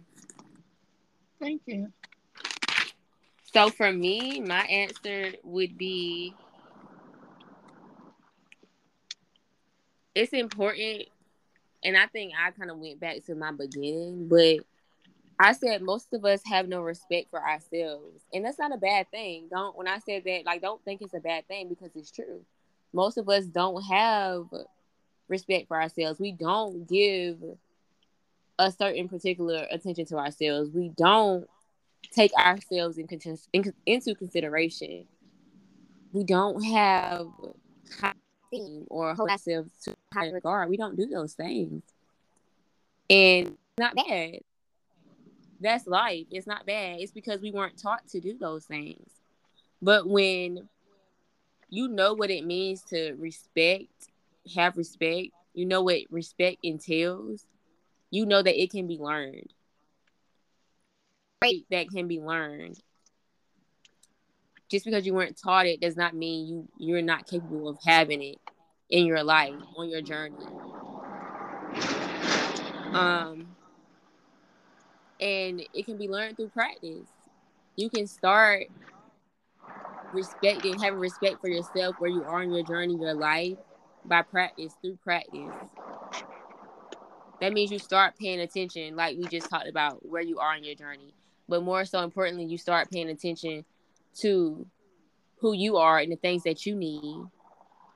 Thank 1.40 1.62
you. 1.66 1.92
So 3.54 3.70
for 3.70 3.92
me, 3.92 4.40
my 4.42 4.62
answer 4.66 5.34
would 5.44 5.78
be 5.78 6.38
it's 10.16 10.34
important 10.34 11.08
and 11.84 11.98
I 11.98 12.08
think 12.08 12.34
I 12.40 12.52
kind 12.52 12.70
of 12.70 12.78
went 12.78 13.00
back 13.00 13.26
to 13.26 13.36
my 13.36 13.52
beginning, 13.52 14.28
but 14.28 14.58
I 15.40 15.54
said 15.54 15.82
most 15.82 16.14
of 16.14 16.24
us 16.26 16.42
have 16.46 16.68
no 16.68 16.82
respect 16.82 17.32
for 17.32 17.42
ourselves. 17.42 18.24
And 18.32 18.46
that's 18.46 18.60
not 18.60 18.74
a 18.74 18.78
bad 18.78 19.10
thing. 19.10 19.48
Don't 19.50 19.76
when 19.76 19.88
I 19.88 19.98
said 20.00 20.24
that, 20.26 20.46
like 20.46 20.62
don't 20.62 20.84
think 20.86 21.02
it's 21.02 21.14
a 21.14 21.20
bad 21.20 21.48
thing 21.48 21.70
because 21.70 21.90
it's 21.96 22.12
true. 22.12 22.42
Most 22.94 23.18
of 23.18 23.28
us 23.30 23.46
don't 23.46 23.82
have 23.84 24.46
respect 25.28 25.68
for 25.68 25.82
ourselves. 25.82 26.20
We 26.20 26.34
don't 26.34 26.88
give 26.88 27.38
a 28.60 28.72
certain 28.72 29.10
particular 29.10 29.66
attention 29.72 30.06
to 30.06 30.18
ourselves. 30.18 30.70
We 30.72 30.90
don't 30.90 31.48
take 32.12 32.34
ourselves 32.34 33.00
in, 33.00 33.08
in, 33.54 33.74
into 33.88 34.14
consideration. 34.14 35.06
We 36.12 36.24
don't 36.26 36.62
have 36.62 37.28
or 38.90 39.14
hold 39.14 39.30
ourselves 39.30 39.70
to 39.84 39.96
high 40.14 40.30
regard. 40.30 40.70
We 40.70 40.78
don't 40.78 40.98
do 40.98 41.08
those 41.08 41.34
things. 41.34 41.84
And 43.10 43.58
not 43.78 43.96
bad. 43.96 44.40
That's 45.60 45.88
life. 45.88 46.26
It's 46.32 46.48
not 46.48 46.66
bad. 46.66 47.00
It's 47.00 47.12
because 47.12 47.42
we 47.42 47.52
weren't 47.52 47.78
taught 47.78 48.08
to 48.10 48.20
do 48.20 48.38
those 48.38 48.66
things. 48.66 49.10
But 49.82 50.08
when 50.08 50.68
you 51.70 51.88
know 51.88 52.14
what 52.14 52.32
it 52.32 52.46
means 52.46 52.82
to 52.84 53.14
respect, 53.14 54.10
have 54.56 54.78
respect, 54.78 55.30
you 55.54 55.66
know 55.66 55.82
what 55.84 56.02
respect 56.10 56.58
entails, 56.64 57.46
you 58.10 58.26
know 58.26 58.42
that 58.42 58.62
it 58.62 58.72
can 58.72 58.88
be 58.88 58.98
learned. 58.98 59.54
Right. 61.42 61.66
That 61.72 61.90
can 61.90 62.08
be 62.08 62.20
learned. 62.20 62.80
Just 64.72 64.86
because 64.86 65.06
you 65.06 65.14
weren't 65.14 65.38
taught 65.38 65.66
it 65.66 65.82
does 65.82 65.98
not 65.98 66.16
mean 66.16 66.48
you 66.48 66.68
you're 66.78 67.02
not 67.02 67.28
capable 67.28 67.68
of 67.68 67.78
having 67.86 68.24
it 68.24 68.38
in 68.90 69.06
your 69.06 69.22
life 69.22 69.54
on 69.76 69.90
your 69.90 70.02
journey. 70.02 70.46
Um 72.94 73.48
and 75.20 75.62
it 75.74 75.86
can 75.86 75.98
be 75.98 76.08
learned 76.08 76.38
through 76.38 76.50
practice. 76.50 77.10
You 77.76 77.90
can 77.90 78.08
start 78.08 78.68
respecting, 80.14 80.80
having 80.80 81.00
respect 81.00 81.42
for 81.42 81.50
yourself 81.50 81.98
where 82.00 82.10
you 82.10 82.24
are 82.24 82.42
in 82.42 82.54
your 82.54 82.64
journey, 82.64 82.96
your 82.96 83.14
life, 83.14 83.58
by 84.06 84.22
practice, 84.22 84.74
through 84.82 84.98
practice. 85.04 85.54
That 87.42 87.52
means 87.52 87.72
you 87.72 87.80
start 87.80 88.14
paying 88.18 88.40
attention, 88.40 88.96
like 88.96 89.18
we 89.18 89.28
just 89.28 89.50
talked 89.50 89.68
about, 89.68 90.06
where 90.08 90.22
you 90.22 90.40
are 90.40 90.56
in 90.56 90.64
your 90.64 90.76
journey. 90.76 91.14
But 91.50 91.64
more 91.64 91.84
so 91.84 92.04
importantly, 92.04 92.46
you 92.46 92.58
start 92.58 92.90
paying 92.90 93.10
attention 93.10 93.66
to 94.20 94.66
who 95.40 95.54
you 95.54 95.78
are 95.78 96.00
and 96.00 96.12
the 96.12 96.18
things 96.18 96.44
that 96.44 96.66
you 96.66 96.76
need. 96.76 97.24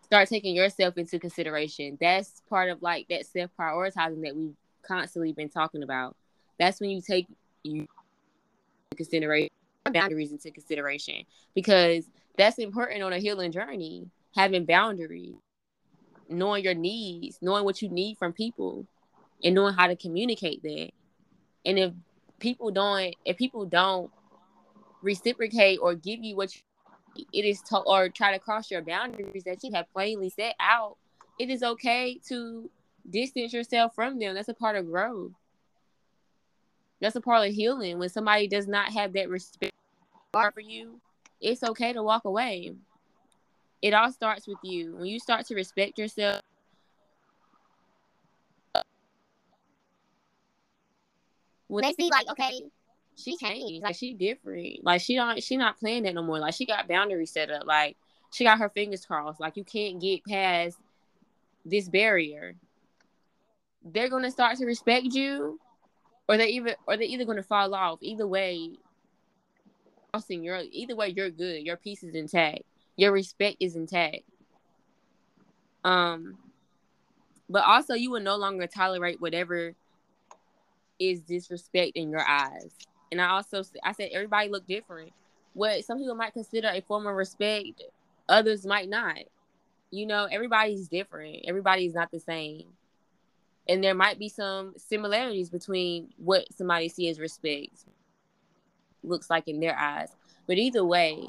Start 0.03 0.29
taking 0.29 0.55
yourself 0.55 0.97
into 0.97 1.19
consideration. 1.19 1.97
That's 1.99 2.41
part 2.49 2.69
of 2.69 2.81
like 2.81 3.07
that 3.09 3.25
self 3.25 3.51
prioritizing 3.59 4.21
that 4.23 4.35
we've 4.35 4.55
constantly 4.87 5.33
been 5.33 5.49
talking 5.49 5.83
about 5.83 6.15
that's 6.57 6.79
when 6.79 6.89
you 6.89 7.01
take 7.01 7.27
you 7.63 7.85
consideration 8.95 9.49
boundaries 9.91 10.31
into 10.31 10.49
consideration 10.51 11.23
because 11.53 12.09
that's 12.37 12.57
important 12.57 13.03
on 13.03 13.13
a 13.13 13.19
healing 13.19 13.51
journey 13.51 14.09
having 14.35 14.65
boundaries 14.65 15.35
knowing 16.29 16.63
your 16.63 16.73
needs 16.73 17.37
knowing 17.41 17.63
what 17.63 17.81
you 17.81 17.89
need 17.89 18.17
from 18.17 18.33
people 18.33 18.85
and 19.43 19.53
knowing 19.53 19.73
how 19.73 19.85
to 19.85 19.95
communicate 19.95 20.61
that 20.63 20.89
and 21.65 21.77
if 21.77 21.91
people 22.39 22.71
don't 22.71 23.15
if 23.25 23.37
people 23.37 23.65
don't 23.65 24.09
reciprocate 25.05 25.79
or 25.81 25.95
give 25.95 26.23
you 26.23 26.35
what 26.35 26.53
you, 26.55 27.25
it 27.31 27.45
is 27.45 27.61
to 27.61 27.77
or 27.77 28.09
try 28.09 28.33
to 28.33 28.39
cross 28.39 28.69
your 28.69 28.81
boundaries 28.81 29.43
that 29.45 29.63
you 29.63 29.71
have 29.73 29.91
plainly 29.93 30.29
set 30.29 30.55
out 30.59 30.97
it 31.39 31.49
is 31.49 31.63
okay 31.63 32.19
to 32.27 32.69
distance 33.09 33.53
yourself 33.53 33.93
from 33.95 34.19
them 34.19 34.35
that's 34.35 34.49
a 34.49 34.53
part 34.53 34.75
of 34.75 34.85
growth 34.85 35.31
that's 37.01 37.15
a 37.15 37.21
part 37.21 37.47
of 37.47 37.53
healing. 37.53 37.99
When 37.99 38.09
somebody 38.09 38.47
does 38.47 38.67
not 38.67 38.91
have 38.93 39.13
that 39.13 39.29
respect 39.29 39.73
for 40.31 40.51
you, 40.59 40.99
it's 41.41 41.63
okay 41.63 41.93
to 41.93 42.03
walk 42.03 42.25
away. 42.25 42.73
It 43.81 43.93
all 43.93 44.11
starts 44.11 44.47
with 44.47 44.57
you. 44.63 44.95
When 44.95 45.05
you 45.05 45.19
start 45.19 45.45
to 45.47 45.55
respect 45.55 45.99
yourself, 45.99 46.41
when 51.67 51.83
they 51.83 51.93
see 51.93 52.09
like, 52.09 52.29
okay, 52.31 52.63
she 53.17 53.37
changed, 53.37 53.83
like 53.83 53.95
she 53.95 54.13
different, 54.13 54.83
like 54.83 55.01
she 55.01 55.15
don't, 55.15 55.41
she 55.41 55.57
not 55.57 55.79
playing 55.79 56.03
that 56.03 56.15
no 56.15 56.23
more. 56.23 56.39
Like 56.39 56.53
she 56.53 56.65
got 56.65 56.87
boundaries 56.87 57.31
set 57.31 57.49
up. 57.49 57.65
Like 57.65 57.97
she 58.31 58.43
got 58.43 58.59
her 58.59 58.69
fingers 58.69 59.05
crossed. 59.05 59.39
Like 59.39 59.57
you 59.57 59.63
can't 59.63 60.01
get 60.01 60.25
past 60.25 60.77
this 61.65 61.87
barrier. 61.87 62.55
They're 63.83 64.09
gonna 64.09 64.31
start 64.31 64.57
to 64.57 64.65
respect 64.65 65.05
you 65.05 65.59
or 66.27 66.37
they 66.37 66.47
even 66.47 66.75
or 66.87 66.97
they 66.97 67.05
either 67.05 67.25
to 67.35 67.43
fall 67.43 67.73
off. 67.73 67.99
Either 68.01 68.27
way, 68.27 68.71
crossing 70.11 70.43
your 70.43 70.61
either 70.71 70.95
way, 70.95 71.09
you're 71.09 71.29
good. 71.29 71.65
Your 71.65 71.77
peace 71.77 72.03
is 72.03 72.15
intact. 72.15 72.63
Your 72.95 73.11
respect 73.11 73.57
is 73.59 73.75
intact. 73.75 74.23
Um, 75.83 76.37
but 77.49 77.63
also 77.65 77.93
you 77.93 78.11
will 78.11 78.21
no 78.21 78.37
longer 78.37 78.65
tolerate 78.65 79.21
whatever 79.21 79.75
is 80.99 81.21
disrespect 81.21 81.91
in 81.95 82.09
your 82.09 82.25
eyes. 82.27 82.71
And 83.15 83.21
I 83.21 83.29
also 83.29 83.63
I 83.83 83.93
said 83.93 84.09
everybody 84.13 84.49
look 84.49 84.67
different. 84.67 85.11
What 85.53 85.85
some 85.85 85.97
people 85.97 86.15
might 86.15 86.33
consider 86.33 86.67
a 86.67 86.81
form 86.81 87.07
of 87.07 87.15
respect, 87.15 87.81
others 88.27 88.65
might 88.65 88.89
not. 88.89 89.19
You 89.89 90.05
know, 90.05 90.27
everybody's 90.29 90.89
different. 90.89 91.45
Everybody 91.47 91.85
is 91.85 91.93
not 91.93 92.11
the 92.11 92.19
same 92.19 92.65
and 93.67 93.83
there 93.83 93.95
might 93.95 94.19
be 94.19 94.29
some 94.29 94.73
similarities 94.77 95.49
between 95.49 96.09
what 96.17 96.45
somebody 96.53 96.89
sees 96.89 97.11
as 97.11 97.19
respect 97.19 97.85
looks 99.03 99.29
like 99.29 99.47
in 99.47 99.59
their 99.59 99.77
eyes 99.77 100.09
but 100.47 100.57
either 100.57 100.83
way 100.83 101.27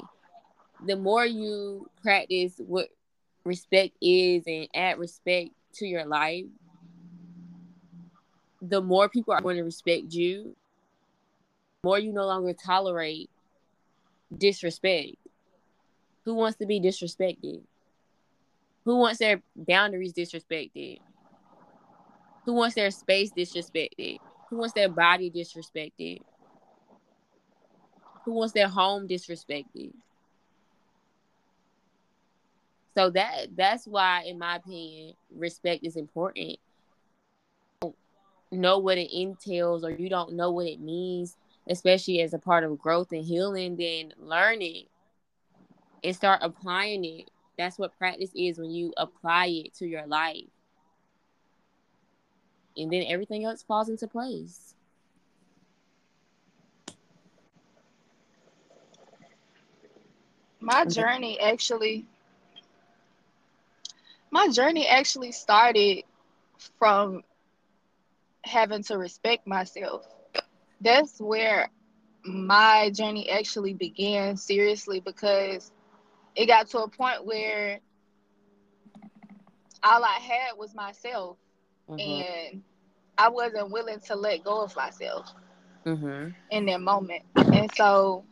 the 0.85 0.95
more 0.95 1.25
you 1.25 1.89
practice 2.01 2.53
what 2.59 2.89
respect 3.43 3.95
is 4.01 4.43
and 4.47 4.67
add 4.73 4.99
respect 4.99 5.51
to 5.73 5.85
your 5.85 6.05
life 6.05 6.45
the 8.61 8.81
more 8.81 9.07
people 9.07 9.33
are 9.33 9.41
going 9.41 9.57
to 9.57 9.63
respect 9.63 10.11
you 10.13 10.55
more 11.83 11.99
you 11.99 12.11
no 12.11 12.25
longer 12.25 12.53
tolerate 12.53 13.29
disrespect 14.35 15.15
who 16.25 16.33
wants 16.33 16.57
to 16.57 16.65
be 16.65 16.79
disrespected 16.79 17.61
who 18.83 18.97
wants 18.97 19.19
their 19.19 19.41
boundaries 19.55 20.13
disrespected 20.13 20.99
who 22.47 22.53
wants 22.53 22.75
their 22.75 22.91
space 22.91 23.33
disrespected? 23.33 24.19
Who 24.49 24.57
wants 24.59 24.73
their 24.73 24.87
body 24.87 25.29
disrespected? 25.29 26.21
Who 28.23 28.31
wants 28.31 28.53
their 28.53 28.69
home 28.69 29.05
disrespected? 29.05 29.91
So 32.95 33.09
that 33.09 33.47
that's 33.57 33.85
why, 33.85 34.23
in 34.23 34.39
my 34.39 34.55
opinion, 34.55 35.15
respect 35.35 35.85
is 35.85 35.97
important. 35.97 36.57
know 38.49 38.79
what 38.79 38.97
it 38.97 39.11
entails, 39.11 39.83
or 39.83 39.91
you 39.91 40.07
don't 40.07 40.33
know 40.33 40.51
what 40.51 40.67
it 40.67 40.79
means, 40.79 41.35
especially 41.69 42.21
as 42.21 42.33
a 42.33 42.39
part 42.39 42.63
of 42.63 42.77
growth 42.79 43.11
and 43.11 43.25
healing, 43.25 43.75
then 43.77 44.13
learn 44.17 44.61
it 44.61 44.87
and 46.03 46.15
start 46.15 46.39
applying 46.41 47.03
it. 47.05 47.29
That's 47.57 47.77
what 47.79 47.97
practice 47.97 48.31
is 48.35 48.59
when 48.59 48.71
you 48.71 48.93
apply 48.97 49.47
it 49.47 49.73
to 49.75 49.87
your 49.87 50.05
life 50.05 50.45
and 52.77 52.91
then 52.91 53.03
everything 53.07 53.43
else 53.43 53.63
falls 53.63 53.89
into 53.89 54.07
place. 54.07 54.75
My 60.59 60.85
journey 60.85 61.39
actually 61.39 62.05
my 64.31 64.49
journey 64.49 64.87
actually 64.87 65.31
started 65.31 66.03
from 66.79 67.23
having 68.43 68.83
to 68.83 68.97
respect 68.97 69.47
myself. 69.47 70.05
That's 70.81 71.19
where 71.19 71.69
my 72.25 72.91
journey 72.93 73.29
actually 73.29 73.73
began 73.73 74.37
seriously 74.37 74.99
because 74.99 75.71
it 76.35 76.47
got 76.47 76.67
to 76.69 76.79
a 76.79 76.89
point 76.89 77.25
where 77.25 77.79
all 79.83 80.03
I 80.03 80.19
had 80.19 80.57
was 80.57 80.73
myself 80.73 81.37
Mhm. 81.87 82.25
and 82.53 82.63
I 83.17 83.29
wasn't 83.29 83.71
willing 83.71 83.99
to 84.07 84.15
let 84.15 84.43
go 84.43 84.63
of 84.63 84.75
myself 84.75 85.33
Mhm. 85.85 86.35
in 86.49 86.65
that 86.65 86.81
moment. 86.81 87.23
And 87.51 87.71
so 87.73 88.25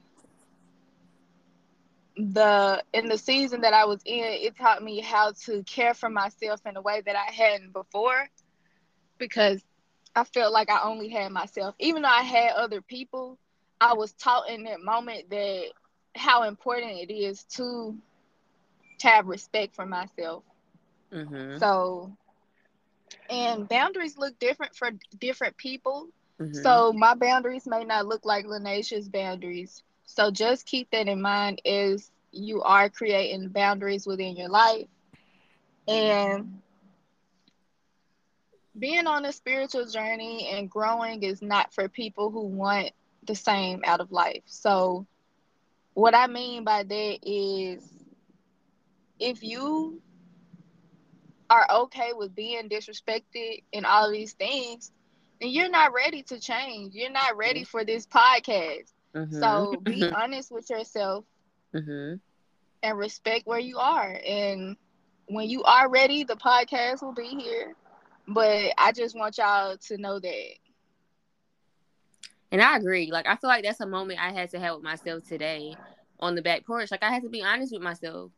the 2.17 2.83
in 2.93 3.07
the 3.07 3.17
season 3.17 3.61
that 3.61 3.73
I 3.73 3.85
was 3.85 4.01
in, 4.05 4.23
it 4.23 4.57
taught 4.57 4.83
me 4.83 5.01
how 5.01 5.33
to 5.45 5.63
care 5.63 5.93
for 5.93 6.09
myself 6.09 6.61
in 6.65 6.75
a 6.77 6.81
way 6.81 7.01
that 7.05 7.15
I 7.15 7.31
hadn't 7.31 7.73
before 7.73 8.27
because 9.17 9.61
I 10.15 10.23
felt 10.23 10.53
like 10.53 10.69
I 10.69 10.83
only 10.83 11.09
had 11.09 11.31
myself. 11.31 11.75
Even 11.79 12.03
though 12.03 12.09
I 12.09 12.23
had 12.23 12.51
other 12.53 12.81
people, 12.81 13.37
I 13.81 13.93
was 13.93 14.13
taught 14.13 14.49
in 14.49 14.63
that 14.63 14.81
moment 14.81 15.29
that 15.29 15.65
how 16.15 16.43
important 16.43 16.93
it 17.09 17.13
is 17.13 17.43
to 17.55 17.97
have 19.01 19.27
respect 19.27 19.75
for 19.75 19.85
myself. 19.85 20.43
Mhm. 21.11 21.59
So 21.59 22.15
and 23.29 23.67
boundaries 23.67 24.17
look 24.17 24.37
different 24.39 24.75
for 24.75 24.91
different 25.19 25.57
people. 25.57 26.07
Mhm. 26.39 26.51
So 26.51 26.93
my 26.93 27.15
boundaries 27.15 27.67
may 27.67 27.83
not 27.83 28.07
look 28.07 28.25
like 28.25 28.45
Lynaisa's 28.45 29.09
boundaries. 29.09 29.83
So 30.05 30.31
just 30.31 30.65
keep 30.65 30.89
that 30.91 31.07
in 31.07 31.21
mind 31.21 31.61
as 31.65 32.11
you 32.31 32.61
are 32.61 32.89
creating 32.89 33.49
boundaries 33.49 34.05
within 34.05 34.35
your 34.35 34.49
life. 34.49 34.87
And 35.87 36.61
being 38.77 39.07
on 39.07 39.25
a 39.25 39.31
spiritual 39.31 39.85
journey 39.85 40.49
and 40.51 40.69
growing 40.69 41.23
is 41.23 41.41
not 41.41 41.73
for 41.73 41.87
people 41.89 42.29
who 42.31 42.45
want 42.47 42.91
the 43.23 43.35
same 43.35 43.81
out 43.85 43.99
of 44.01 44.11
life. 44.11 44.43
So 44.45 45.05
what 45.93 46.15
I 46.15 46.27
mean 46.27 46.63
by 46.63 46.83
that 46.83 47.19
is 47.23 47.83
if 49.19 49.43
you 49.43 50.01
are 51.49 51.67
okay 51.69 52.11
with 52.13 52.35
being 52.35 52.69
disrespected 52.69 53.63
and 53.73 53.85
all 53.85 54.11
these 54.11 54.33
things, 54.33 54.91
then 55.39 55.49
you're 55.49 55.69
not 55.69 55.93
ready 55.93 56.23
to 56.23 56.39
change. 56.39 56.93
You're 56.95 57.11
not 57.11 57.37
ready 57.37 57.63
for 57.63 57.83
this 57.83 58.05
podcast. 58.07 58.91
Mhm. 59.13 59.29
So 59.29 59.77
be 59.85 60.07
honest 60.13 60.51
with 60.51 60.69
yourself 60.69 61.25
Mhm. 61.73 62.19
and 62.83 62.97
respect 62.97 63.45
where 63.45 63.59
you 63.59 63.77
are. 63.79 64.19
And 64.25 64.77
when 65.27 65.49
you 65.49 65.63
are 65.63 65.89
ready, 65.89 66.23
the 66.23 66.35
podcast 66.35 67.01
will 67.01 67.13
be 67.13 67.27
here. 67.27 67.75
But 68.27 68.73
I 68.77 68.91
just 68.91 69.15
want 69.15 69.37
y'all 69.37 69.77
to 69.77 69.97
know 69.97 70.19
that. 70.19 70.53
And 72.51 72.61
I 72.61 72.77
agree. 72.77 73.11
Like 73.11 73.27
I 73.27 73.35
feel 73.35 73.49
like 73.49 73.63
that's 73.63 73.81
a 73.81 73.85
moment 73.85 74.19
I 74.19 74.31
had 74.31 74.49
to 74.51 74.59
have 74.59 74.75
with 74.75 74.83
myself 74.83 75.27
today 75.27 75.75
on 76.19 76.35
the 76.35 76.41
back 76.41 76.65
porch. 76.65 76.91
Like 76.91 77.03
I 77.03 77.11
had 77.11 77.23
to 77.23 77.29
be 77.29 77.43
honest 77.43 77.73
with 77.73 77.81
myself. 77.81 78.31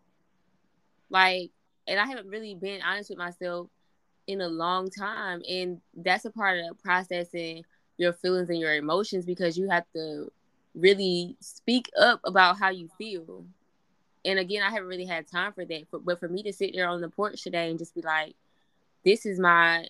Like, 1.09 1.51
and 1.87 1.99
I 1.99 2.05
haven't 2.05 2.27
really 2.27 2.55
been 2.55 2.81
honest 2.81 3.09
with 3.09 3.19
myself 3.19 3.69
in 4.27 4.41
a 4.41 4.47
long 4.47 4.89
time. 4.89 5.41
And 5.47 5.81
that's 5.95 6.25
a 6.25 6.31
part 6.31 6.59
of 6.59 6.81
processing 6.83 7.63
your 7.97 8.13
feelings 8.13 8.49
and 8.49 8.59
your 8.59 8.75
emotions 8.75 9.25
because 9.25 9.57
you 9.57 9.69
have 9.69 9.85
to 9.93 10.31
really 10.75 11.35
speak 11.39 11.89
up 11.99 12.19
about 12.23 12.59
how 12.59 12.69
you 12.69 12.89
feel. 12.97 13.45
And 14.25 14.39
again, 14.39 14.63
I 14.63 14.69
haven't 14.69 14.87
really 14.89 15.05
had 15.05 15.27
time 15.27 15.53
for 15.53 15.63
that. 15.65 15.83
But, 15.91 16.03
but 16.03 16.19
for 16.19 16.27
me 16.27 16.43
to 16.43 16.53
sit 16.53 16.73
there 16.73 16.89
on 16.89 17.01
the 17.01 17.09
porch 17.09 17.41
today 17.41 17.69
and 17.69 17.79
just 17.79 17.95
be 17.95 18.01
like, 18.01 18.35
this 19.07 19.25
is 19.25 19.39
my 19.39 19.87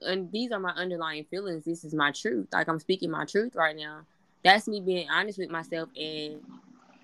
and 0.00 0.32
these 0.32 0.50
are 0.50 0.58
my 0.58 0.70
underlying 0.70 1.24
feelings. 1.24 1.64
This 1.66 1.84
is 1.84 1.94
my 1.94 2.12
truth. 2.12 2.48
Like 2.52 2.66
I'm 2.66 2.78
speaking 2.80 3.10
my 3.10 3.26
truth 3.26 3.54
right 3.54 3.76
now. 3.76 4.00
That's 4.42 4.66
me 4.66 4.80
being 4.80 5.08
honest 5.10 5.38
with 5.38 5.50
myself 5.50 5.90
and 5.96 6.40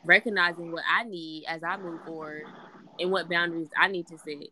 recognizing 0.04 0.72
what 0.72 0.84
I 0.90 1.04
need 1.04 1.44
as 1.46 1.62
I 1.62 1.76
move 1.76 2.00
forward 2.06 2.44
and 2.98 3.10
what 3.10 3.28
boundaries 3.28 3.68
I 3.78 3.88
need 3.88 4.06
to 4.08 4.18
set. 4.18 4.48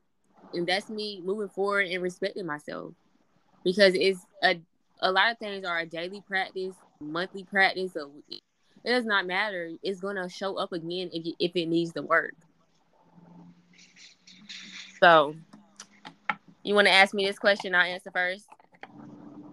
And 0.53 0.67
that's 0.67 0.91
me 0.91 1.23
moving 1.25 1.49
forward 1.49 1.87
and 1.89 2.03
respecting 2.03 2.47
myself. 2.47 2.93
Because 3.65 3.95
it's 3.95 4.27
a 4.43 4.61
a 5.01 5.11
lot 5.11 5.33
of 5.33 5.39
things 5.39 5.65
are 5.65 5.79
a 5.79 5.87
daily 5.87 6.21
practice, 6.21 6.75
monthly 7.01 7.45
practice, 7.45 7.95
so 7.95 8.11
it 8.29 8.43
does 8.85 9.07
not 9.07 9.27
matter. 9.27 9.71
It's 9.83 10.01
gonna 10.01 10.29
show 10.29 10.59
up 10.59 10.73
again 10.73 11.09
if 11.13 11.25
you, 11.25 11.33
if 11.39 11.57
it 11.57 11.67
needs 11.67 11.93
the 11.93 12.03
work. 12.03 12.35
So, 15.01 15.37
you 16.69 16.75
want 16.75 16.87
to 16.87 16.93
ask 16.93 17.15
me 17.15 17.25
this 17.25 17.39
question? 17.39 17.75
I'll 17.75 17.81
answer 17.81 18.11
first. 18.11 18.47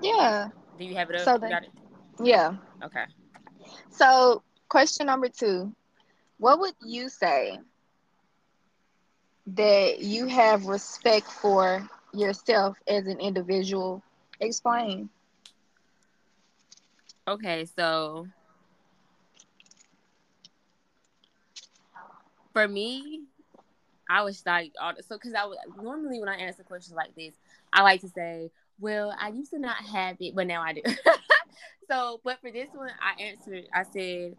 Yeah. 0.01 0.49
Do 0.77 0.83
you 0.83 0.95
have 0.95 1.09
it 1.09 1.15
up? 1.15 1.21
So 1.23 1.37
then- 1.37 1.49
got 1.49 1.63
it. 1.63 1.69
Yeah. 2.21 2.55
Okay. 2.83 3.05
So, 3.89 4.43
question 4.67 5.05
number 5.05 5.29
two 5.29 5.73
What 6.39 6.59
would 6.59 6.73
you 6.85 7.07
say 7.07 7.57
that 9.47 9.99
you 9.99 10.27
have 10.27 10.65
respect 10.65 11.27
for 11.27 11.87
yourself 12.13 12.77
as 12.85 13.07
an 13.07 13.21
individual? 13.21 14.03
Explain. 14.41 15.09
Okay. 17.29 17.65
So, 17.77 18.27
for 22.51 22.67
me, 22.67 23.23
I 24.09 24.23
was 24.23 24.43
like, 24.45 24.73
all- 24.81 24.93
so 25.07 25.17
because 25.17 25.33
I 25.33 25.45
would 25.45 25.57
normally 25.81 26.19
when 26.19 26.29
I 26.29 26.35
answer 26.37 26.63
questions 26.63 26.95
like 26.95 27.15
this, 27.15 27.33
I 27.73 27.81
like 27.83 28.01
to 28.01 28.09
say, 28.09 28.51
"Well, 28.79 29.15
I 29.19 29.29
used 29.29 29.51
to 29.51 29.59
not 29.59 29.77
have 29.77 30.17
it, 30.19 30.35
but 30.35 30.47
now 30.47 30.61
I 30.61 30.73
do." 30.73 30.81
so, 31.89 32.21
but 32.23 32.39
for 32.41 32.51
this 32.51 32.69
one, 32.73 32.91
I 33.01 33.21
answered. 33.21 33.65
I 33.73 33.83
said, 33.83 34.35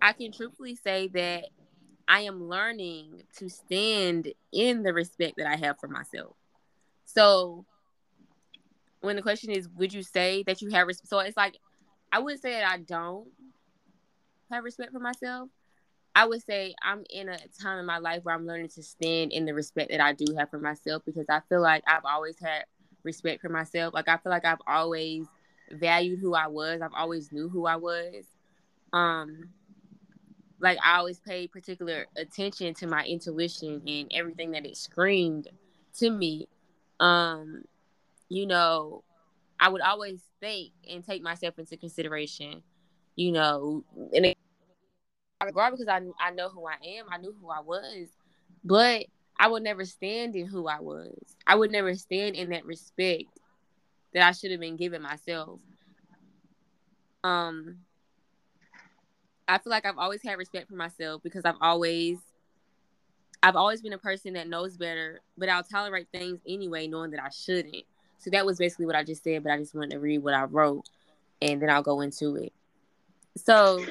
I 0.00 0.12
can 0.12 0.32
truthfully 0.32 0.76
say 0.76 1.08
that 1.08 1.44
I 2.08 2.22
am 2.22 2.48
learning 2.48 3.22
to 3.38 3.48
stand 3.48 4.32
in 4.52 4.82
the 4.82 4.92
respect 4.92 5.36
that 5.38 5.46
I 5.46 5.56
have 5.56 5.78
for 5.78 5.88
myself. 5.88 6.36
So, 7.04 7.66
when 9.00 9.16
the 9.16 9.22
question 9.22 9.50
is, 9.50 9.68
would 9.76 9.92
you 9.92 10.02
say 10.02 10.42
that 10.44 10.62
you 10.62 10.70
have 10.70 10.86
respect? 10.86 11.08
So 11.08 11.18
it's 11.20 11.36
like, 11.36 11.56
I 12.12 12.20
wouldn't 12.20 12.42
say 12.42 12.52
that 12.52 12.68
I 12.70 12.78
don't 12.78 13.28
have 14.50 14.64
respect 14.64 14.92
for 14.92 15.00
myself. 15.00 15.48
I 16.14 16.26
would 16.26 16.42
say 16.42 16.74
I'm 16.82 17.04
in 17.10 17.28
a 17.28 17.38
time 17.60 17.78
in 17.78 17.86
my 17.86 17.98
life 17.98 18.24
where 18.24 18.34
I'm 18.34 18.46
learning 18.46 18.68
to 18.70 18.82
stand 18.82 19.32
in 19.32 19.46
the 19.46 19.54
respect 19.54 19.90
that 19.90 20.00
I 20.00 20.12
do 20.12 20.26
have 20.36 20.50
for 20.50 20.58
myself 20.58 21.02
because 21.06 21.26
I 21.28 21.40
feel 21.48 21.62
like 21.62 21.82
I've 21.86 22.04
always 22.04 22.38
had 22.38 22.64
respect 23.02 23.40
for 23.40 23.48
myself. 23.48 23.94
Like 23.94 24.08
I 24.08 24.18
feel 24.18 24.30
like 24.30 24.44
I've 24.44 24.60
always 24.66 25.26
valued 25.70 26.20
who 26.20 26.34
I 26.34 26.48
was. 26.48 26.82
I've 26.82 26.94
always 26.94 27.32
knew 27.32 27.48
who 27.48 27.66
I 27.66 27.76
was. 27.76 28.26
Um 28.92 29.48
like 30.60 30.78
I 30.84 30.98
always 30.98 31.18
paid 31.18 31.50
particular 31.50 32.06
attention 32.16 32.74
to 32.74 32.86
my 32.86 33.04
intuition 33.04 33.82
and 33.86 34.12
everything 34.14 34.50
that 34.52 34.66
it 34.66 34.76
screamed 34.76 35.48
to 35.98 36.10
me. 36.10 36.46
Um 37.00 37.64
you 38.28 38.46
know, 38.46 39.02
I 39.58 39.68
would 39.68 39.82
always 39.82 40.22
think 40.40 40.72
and 40.90 41.04
take 41.04 41.22
myself 41.22 41.58
into 41.58 41.76
consideration, 41.76 42.62
you 43.16 43.32
know, 43.32 43.84
and 44.14 44.26
it, 44.26 44.38
because 45.46 45.88
I 45.88 46.00
I 46.20 46.30
know 46.30 46.48
who 46.48 46.66
I 46.66 46.76
am. 46.98 47.06
I 47.10 47.18
knew 47.18 47.34
who 47.40 47.50
I 47.50 47.60
was, 47.60 48.08
but 48.64 49.06
I 49.38 49.48
would 49.48 49.62
never 49.62 49.84
stand 49.84 50.36
in 50.36 50.46
who 50.46 50.68
I 50.68 50.80
was. 50.80 51.16
I 51.46 51.56
would 51.56 51.72
never 51.72 51.94
stand 51.94 52.36
in 52.36 52.50
that 52.50 52.64
respect 52.64 53.24
that 54.14 54.26
I 54.26 54.32
should 54.32 54.50
have 54.50 54.60
been 54.60 54.76
given 54.76 55.02
myself. 55.02 55.60
Um, 57.24 57.78
I 59.48 59.58
feel 59.58 59.70
like 59.70 59.86
I've 59.86 59.98
always 59.98 60.22
had 60.22 60.38
respect 60.38 60.68
for 60.68 60.76
myself 60.76 61.22
because 61.22 61.44
I've 61.44 61.56
always 61.60 62.18
I've 63.42 63.56
always 63.56 63.82
been 63.82 63.92
a 63.92 63.98
person 63.98 64.34
that 64.34 64.48
knows 64.48 64.76
better, 64.76 65.20
but 65.36 65.48
I'll 65.48 65.64
tolerate 65.64 66.06
things 66.12 66.40
anyway, 66.46 66.86
knowing 66.86 67.10
that 67.10 67.22
I 67.22 67.30
shouldn't. 67.30 67.84
So 68.18 68.30
that 68.30 68.46
was 68.46 68.58
basically 68.58 68.86
what 68.86 68.94
I 68.94 69.02
just 69.02 69.24
said, 69.24 69.42
but 69.42 69.50
I 69.50 69.58
just 69.58 69.74
wanted 69.74 69.90
to 69.92 69.98
read 69.98 70.18
what 70.18 70.34
I 70.34 70.44
wrote 70.44 70.88
and 71.40 71.60
then 71.60 71.68
I'll 71.68 71.82
go 71.82 72.02
into 72.02 72.36
it. 72.36 72.52
So 73.36 73.84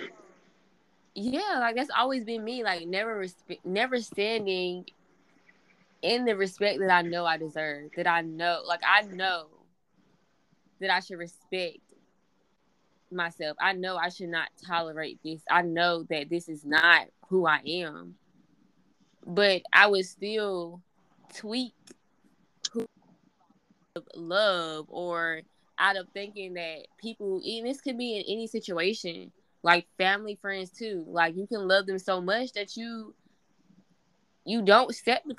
yeah, 1.15 1.57
like 1.59 1.75
that's 1.75 1.89
always 1.97 2.23
been 2.23 2.43
me, 2.43 2.63
like 2.63 2.87
never 2.87 3.17
respect 3.17 3.65
never 3.65 3.99
standing 3.99 4.85
in 6.01 6.25
the 6.25 6.35
respect 6.35 6.79
that 6.79 6.91
I 6.91 7.01
know 7.01 7.25
I 7.25 7.37
deserve, 7.37 7.91
that 7.95 8.07
I 8.07 8.21
know 8.21 8.61
like 8.65 8.81
I 8.87 9.03
know 9.03 9.47
that 10.79 10.89
I 10.89 10.99
should 10.99 11.19
respect 11.19 11.79
myself. 13.11 13.57
I 13.59 13.73
know 13.73 13.97
I 13.97 14.09
should 14.09 14.29
not 14.29 14.49
tolerate 14.65 15.19
this. 15.23 15.41
I 15.49 15.61
know 15.61 16.03
that 16.09 16.29
this 16.29 16.49
is 16.49 16.65
not 16.65 17.07
who 17.29 17.45
I 17.45 17.61
am. 17.65 18.15
But 19.25 19.61
I 19.71 19.87
would 19.87 20.05
still 20.05 20.81
tweak 21.35 21.73
love 24.15 24.85
or 24.89 25.41
out 25.77 25.97
of 25.97 26.07
thinking 26.13 26.53
that 26.53 26.85
people 26.99 27.41
and 27.45 27.67
this 27.67 27.81
could 27.81 27.97
be 27.97 28.17
in 28.17 28.23
any 28.27 28.47
situation, 28.47 29.31
like 29.63 29.87
family, 29.97 30.35
friends 30.35 30.69
too. 30.71 31.05
Like 31.07 31.35
you 31.35 31.47
can 31.47 31.67
love 31.67 31.85
them 31.85 31.99
so 31.99 32.21
much 32.21 32.53
that 32.53 32.75
you 32.75 33.13
you 34.45 34.61
don't 34.61 34.93
set 34.93 35.23
the 35.25 35.35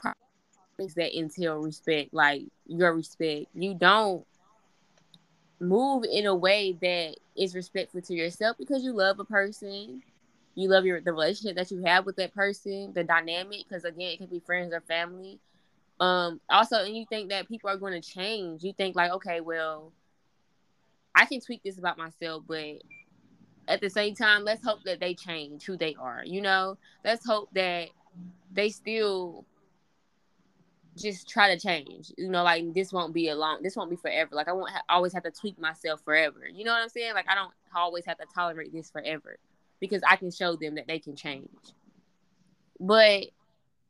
things 0.77 0.95
that 0.95 1.19
entail 1.19 1.59
respect, 1.59 2.15
like 2.15 2.43
your 2.67 2.95
respect. 2.95 3.47
You 3.55 3.75
don't 3.75 4.25
move 5.61 6.05
in 6.11 6.27
a 6.27 6.35
way 6.35 6.77
that 6.81 7.17
is 7.37 7.55
respectful 7.55 8.03
to 8.03 8.15
yourself 8.15 8.57
because 8.59 8.83
you 8.83 8.93
love 8.93 9.19
a 9.19 9.25
person. 9.25 10.03
You 10.55 10.69
love 10.69 10.85
your 10.85 11.01
the 11.01 11.13
relationship 11.13 11.57
that 11.57 11.71
you 11.71 11.83
have 11.85 12.05
with 12.05 12.17
that 12.17 12.35
person, 12.35 12.93
the 12.95 13.05
dynamic, 13.05 13.65
because 13.69 13.85
again, 13.85 14.13
it 14.13 14.19
can 14.19 14.27
be 14.27 14.41
friends 14.41 14.73
or 14.75 14.81
family. 14.83 15.39
Um, 15.99 16.41
also, 16.51 16.85
and 16.85 16.97
you 16.97 17.07
think 17.09 17.31
that 17.31 17.49
people 17.49 17.71
are 17.71 17.77
going 17.77 18.01
to 18.01 18.07
change. 18.07 18.63
You 18.65 18.73
think 18.73 18.97
like, 18.97 19.13
okay, 19.13 19.41
well, 19.41 19.93
I 21.15 21.27
can 21.27 21.41
tweak 21.41 21.63
this 21.63 21.79
about 21.79 21.97
myself, 21.97 22.43
but 22.47 22.83
at 23.69 23.81
the 23.81 23.91
same 23.91 24.15
time, 24.15 24.45
let's 24.45 24.65
hope 24.65 24.83
that 24.85 25.01
they 25.01 25.15
change 25.15 25.65
who 25.65 25.77
they 25.77 25.95
are. 25.99 26.23
You 26.25 26.41
know, 26.41 26.79
let's 27.05 27.25
hope 27.25 27.49
that 27.55 27.89
they 28.53 28.71
still 28.71 29.45
just 30.97 31.29
try 31.29 31.55
to 31.55 31.61
change. 31.61 32.13
You 32.19 32.29
know, 32.29 32.43
like 32.43 32.75
this 32.75 32.93
won't 32.93 33.15
be 33.15 33.29
a 33.29 33.35
long, 33.35 33.63
this 33.63 33.77
won't 33.77 33.91
be 33.91 33.97
forever. 33.97 34.35
Like 34.35 34.49
I 34.49 34.53
won't 34.53 34.71
ha- 34.71 34.83
always 34.89 35.13
have 35.13 35.23
to 35.25 35.31
tweak 35.31 35.59
myself 35.59 36.03
forever. 36.05 36.41
You 36.53 36.65
know 36.65 36.73
what 36.73 36.83
I'm 36.83 36.89
saying? 36.89 37.15
Like 37.15 37.29
I 37.29 37.35
don't 37.35 37.53
always 37.75 38.05
have 38.07 38.19
to 38.19 38.27
tolerate 38.35 38.73
this 38.73 38.91
forever 38.91 39.39
because 39.81 40.03
I 40.07 40.17
can 40.17 40.31
show 40.31 40.57
them 40.57 40.75
that 40.75 40.87
they 40.87 40.99
can 40.99 41.17
change. 41.17 41.49
But 42.79 43.27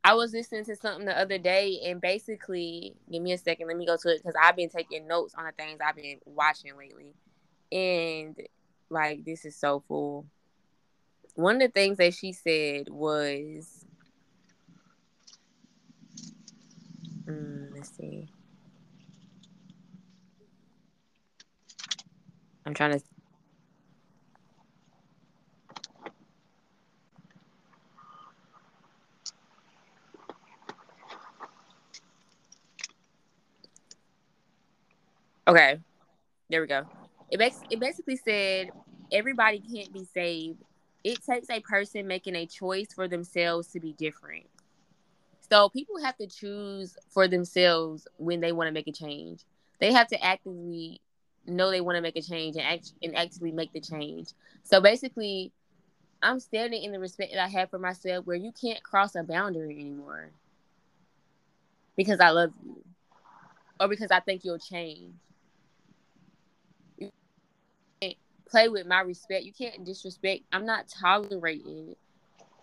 I 0.03 0.13
was 0.15 0.33
listening 0.33 0.65
to 0.65 0.75
something 0.75 1.05
the 1.05 1.17
other 1.17 1.37
day, 1.37 1.79
and 1.85 2.01
basically, 2.01 2.93
give 3.09 3.21
me 3.21 3.31
a 3.31 3.37
second, 3.37 3.67
let 3.67 3.77
me 3.77 3.85
go 3.85 3.95
to 3.95 4.09
it 4.09 4.21
because 4.21 4.35
I've 4.41 4.55
been 4.55 4.69
taking 4.69 5.07
notes 5.07 5.33
on 5.37 5.45
the 5.45 5.51
things 5.51 5.79
I've 5.83 5.95
been 5.95 6.19
watching 6.25 6.77
lately, 6.77 7.13
and 7.71 8.35
like 8.93 9.25
this 9.25 9.45
is 9.45 9.57
so 9.57 9.83
full. 9.87 10.27
One 11.35 11.55
of 11.57 11.61
the 11.61 11.67
things 11.69 11.97
that 11.97 12.13
she 12.15 12.33
said 12.33 12.89
was 12.89 13.85
Mm, 17.29 17.73
let's 17.73 17.95
see. 17.95 18.27
I'm 22.65 22.73
trying 22.73 22.91
to. 22.99 23.05
Okay, 35.47 35.79
there 36.49 36.61
we 36.61 36.67
go. 36.67 36.83
It, 37.31 37.39
bas- 37.39 37.63
it 37.69 37.79
basically 37.79 38.17
said 38.17 38.69
everybody 39.13 39.59
can't 39.59 39.93
be 39.93 40.05
saved. 40.13 40.59
It 41.03 41.23
takes 41.23 41.49
a 41.49 41.59
person 41.59 42.07
making 42.07 42.35
a 42.35 42.45
choice 42.45 42.93
for 42.93 43.07
themselves 43.07 43.67
to 43.69 43.79
be 43.79 43.93
different. 43.93 44.45
So 45.49 45.69
people 45.69 46.01
have 46.01 46.17
to 46.17 46.27
choose 46.27 46.97
for 47.09 47.27
themselves 47.27 48.07
when 48.17 48.39
they 48.39 48.51
want 48.51 48.67
to 48.67 48.71
make 48.71 48.87
a 48.87 48.91
change. 48.91 49.41
They 49.79 49.93
have 49.93 50.07
to 50.07 50.23
actively 50.23 51.01
know 51.45 51.69
they 51.69 51.81
want 51.81 51.97
to 51.97 52.01
make 52.01 52.15
a 52.15 52.21
change 52.21 52.55
and 52.55 52.65
act 52.65 52.93
and 53.03 53.15
actively 53.15 53.51
make 53.51 53.73
the 53.73 53.81
change. 53.81 54.29
So 54.63 54.81
basically, 54.81 55.51
I'm 56.21 56.39
standing 56.39 56.83
in 56.83 56.91
the 56.91 56.99
respect 56.99 57.33
that 57.33 57.43
I 57.43 57.49
have 57.49 57.69
for 57.69 57.79
myself 57.79 58.25
where 58.25 58.37
you 58.37 58.53
can't 58.59 58.81
cross 58.81 59.15
a 59.15 59.23
boundary 59.23 59.79
anymore. 59.79 60.31
Because 61.97 62.19
I 62.19 62.29
love 62.29 62.51
you. 62.65 62.81
Or 63.79 63.87
because 63.87 64.09
I 64.09 64.21
think 64.21 64.45
you'll 64.45 64.57
change. 64.57 65.13
You 66.97 67.09
can't 68.01 68.15
play 68.49 68.67
with 68.67 68.85
my 68.87 69.01
respect. 69.01 69.45
You 69.45 69.53
can't 69.53 69.85
disrespect. 69.85 70.43
I'm 70.51 70.65
not 70.65 70.87
tolerating 70.87 71.95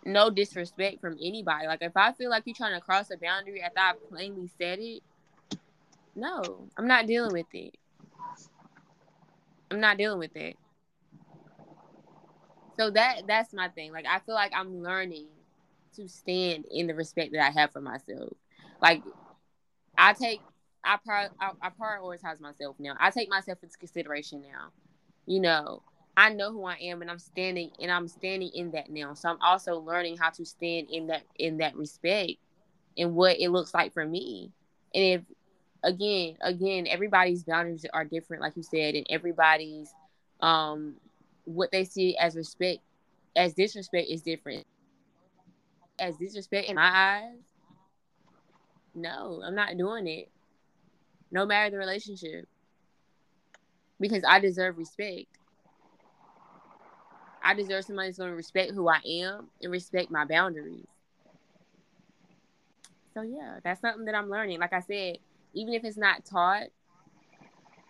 no 0.05 0.31
disrespect 0.31 1.01
from 1.01 1.17
anybody. 1.23 1.67
Like 1.67 1.83
if 1.83 1.97
I 1.97 2.13
feel 2.13 2.31
like 2.31 2.45
you're 2.47 2.55
trying 2.55 2.75
to 2.75 2.81
cross 2.81 3.11
a 3.11 3.17
boundary 3.17 3.63
after 3.63 3.79
I 3.81 3.93
plainly 4.09 4.51
said 4.59 4.79
it, 4.81 5.03
no, 6.15 6.69
I'm 6.77 6.87
not 6.87 7.07
dealing 7.07 7.33
with 7.33 7.47
it. 7.53 7.75
I'm 9.71 9.81
not 9.81 9.99
dealing 9.99 10.19
with 10.19 10.37
it. 10.37 10.57
So 12.79 12.91
that 12.91 13.23
that's 13.27 13.53
my 13.53 13.69
thing. 13.69 13.93
Like 13.93 14.07
I 14.07 14.21
feel 14.21 14.35
like 14.35 14.53
I'm 14.55 14.83
learning 14.83 15.27
to 15.97 16.09
stand 16.09 16.65
in 16.71 16.87
the 16.87 16.95
respect 16.95 17.33
that 17.33 17.47
I 17.47 17.51
have 17.51 17.73
for 17.73 17.81
myself. 17.81 18.33
Like 18.81 19.03
I 19.99 20.15
take 20.15 20.41
I, 20.83 20.97
pri- 20.97 21.29
I, 21.39 21.51
I 21.61 21.69
prioritize 21.69 22.41
myself 22.41 22.77
now. 22.79 22.95
I 22.99 23.11
take 23.11 23.29
myself 23.29 23.59
into 23.63 23.77
consideration 23.77 24.43
now. 24.43 24.71
You 25.31 25.39
know, 25.39 25.85
I 26.17 26.31
know 26.35 26.51
who 26.51 26.65
I 26.65 26.75
am 26.83 27.03
and 27.03 27.11
I'm 27.11 27.21
standing 27.21 27.71
and 27.81 27.89
I'm 27.89 28.09
standing 28.09 28.51
in 28.53 28.73
that 28.73 28.91
now. 28.91 29.15
So 29.15 29.29
I'm 29.29 29.41
also 29.41 29.79
learning 29.79 30.17
how 30.17 30.31
to 30.31 30.45
stand 30.45 30.89
in 30.91 31.07
that 31.07 31.23
in 31.39 31.59
that 31.59 31.77
respect 31.77 32.33
and 32.99 33.15
what 33.15 33.39
it 33.39 33.51
looks 33.51 33.73
like 33.73 33.93
for 33.93 34.05
me. 34.05 34.51
And 34.93 35.05
if 35.05 35.23
again, 35.85 36.37
again, 36.41 36.89
everybody's 36.89 37.45
boundaries 37.45 37.87
are 37.95 38.05
different, 38.05 38.43
like 38.43 38.57
you 38.57 38.65
said, 38.65 38.97
and 38.97 39.07
everybody's 39.09 39.95
um 40.41 40.97
what 41.45 41.71
they 41.71 41.85
see 41.85 42.17
as 42.17 42.35
respect 42.35 42.81
as 43.37 43.55
disrespect 43.55 44.09
is 44.11 44.23
different. 44.23 44.67
As 46.01 46.17
disrespect 46.17 46.69
in 46.69 46.75
my 46.75 46.91
eyes, 46.93 47.39
no, 48.97 49.43
I'm 49.47 49.55
not 49.55 49.77
doing 49.79 50.09
it. 50.09 50.29
No 51.31 51.47
matter 51.47 51.71
the 51.71 51.79
relationship. 51.79 52.49
Because 54.01 54.25
I 54.27 54.41
deserve 54.41 54.79
respect. 54.79 55.27
I 57.43 57.55
deserve 57.55 57.85
somebody 57.85 58.09
that's 58.09 58.19
going 58.19 58.31
to 58.31 58.37
respect 58.37 58.73
who 58.73 58.89
I 58.89 59.01
am 59.07 59.49
and 59.63 59.73
respect 59.73 60.11
my 60.11 60.25
boundaries. 60.25 60.89
So 63.15 63.23
yeah, 63.23 63.59
that's 63.65 63.81
something 63.81 64.05
that 64.05 64.15
I'm 64.15 64.31
learning. 64.31 64.61
Like 64.61 64.73
I 64.73 64.81
said, 64.81 65.19
even 65.55 65.75
if 65.75 65.85
it's 65.85 65.97
not 65.97 66.25
taught, 66.25 66.69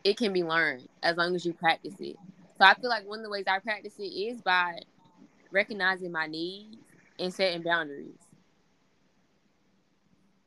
it 0.04 0.16
can 0.16 0.32
be 0.32 0.42
learned 0.42 0.88
as 1.02 1.16
long 1.16 1.34
as 1.34 1.44
you 1.44 1.52
practice 1.52 1.94
it. 2.00 2.16
So 2.58 2.64
I 2.64 2.74
feel 2.74 2.90
like 2.90 3.06
one 3.06 3.20
of 3.20 3.24
the 3.24 3.30
ways 3.30 3.44
I 3.46 3.58
practice 3.58 3.98
it 3.98 4.04
is 4.04 4.40
by 4.40 4.78
recognizing 5.50 6.12
my 6.12 6.26
needs 6.26 6.76
and 7.18 7.32
setting 7.32 7.62
boundaries. 7.62 8.18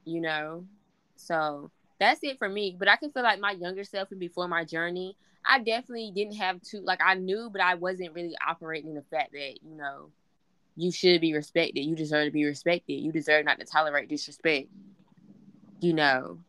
You 0.05 0.21
know? 0.21 0.65
So 1.15 1.71
that's 1.99 2.19
it 2.23 2.37
for 2.39 2.49
me. 2.49 2.75
But 2.77 2.87
I 2.87 2.95
can 2.95 3.11
feel 3.11 3.23
like 3.23 3.39
my 3.39 3.51
younger 3.51 3.83
self 3.83 4.11
and 4.11 4.19
before 4.19 4.47
my 4.47 4.63
journey, 4.63 5.15
I 5.45 5.59
definitely 5.59 6.11
didn't 6.15 6.35
have 6.35 6.61
to 6.71 6.79
like 6.81 6.99
I 7.03 7.15
knew, 7.15 7.49
but 7.51 7.61
I 7.61 7.75
wasn't 7.75 8.13
really 8.13 8.35
operating 8.45 8.93
the 8.93 9.03
fact 9.03 9.33
that 9.33 9.59
you 9.61 9.75
know 9.75 10.11
you 10.75 10.91
should 10.91 11.21
be 11.21 11.33
respected. 11.33 11.81
You 11.81 11.95
deserve 11.95 12.25
to 12.25 12.31
be 12.31 12.45
respected. 12.45 12.93
You 12.93 13.11
deserve 13.11 13.45
not 13.45 13.59
to 13.59 13.65
tolerate 13.65 14.09
disrespect. 14.09 14.69
You 15.79 15.93
know, 15.93 16.39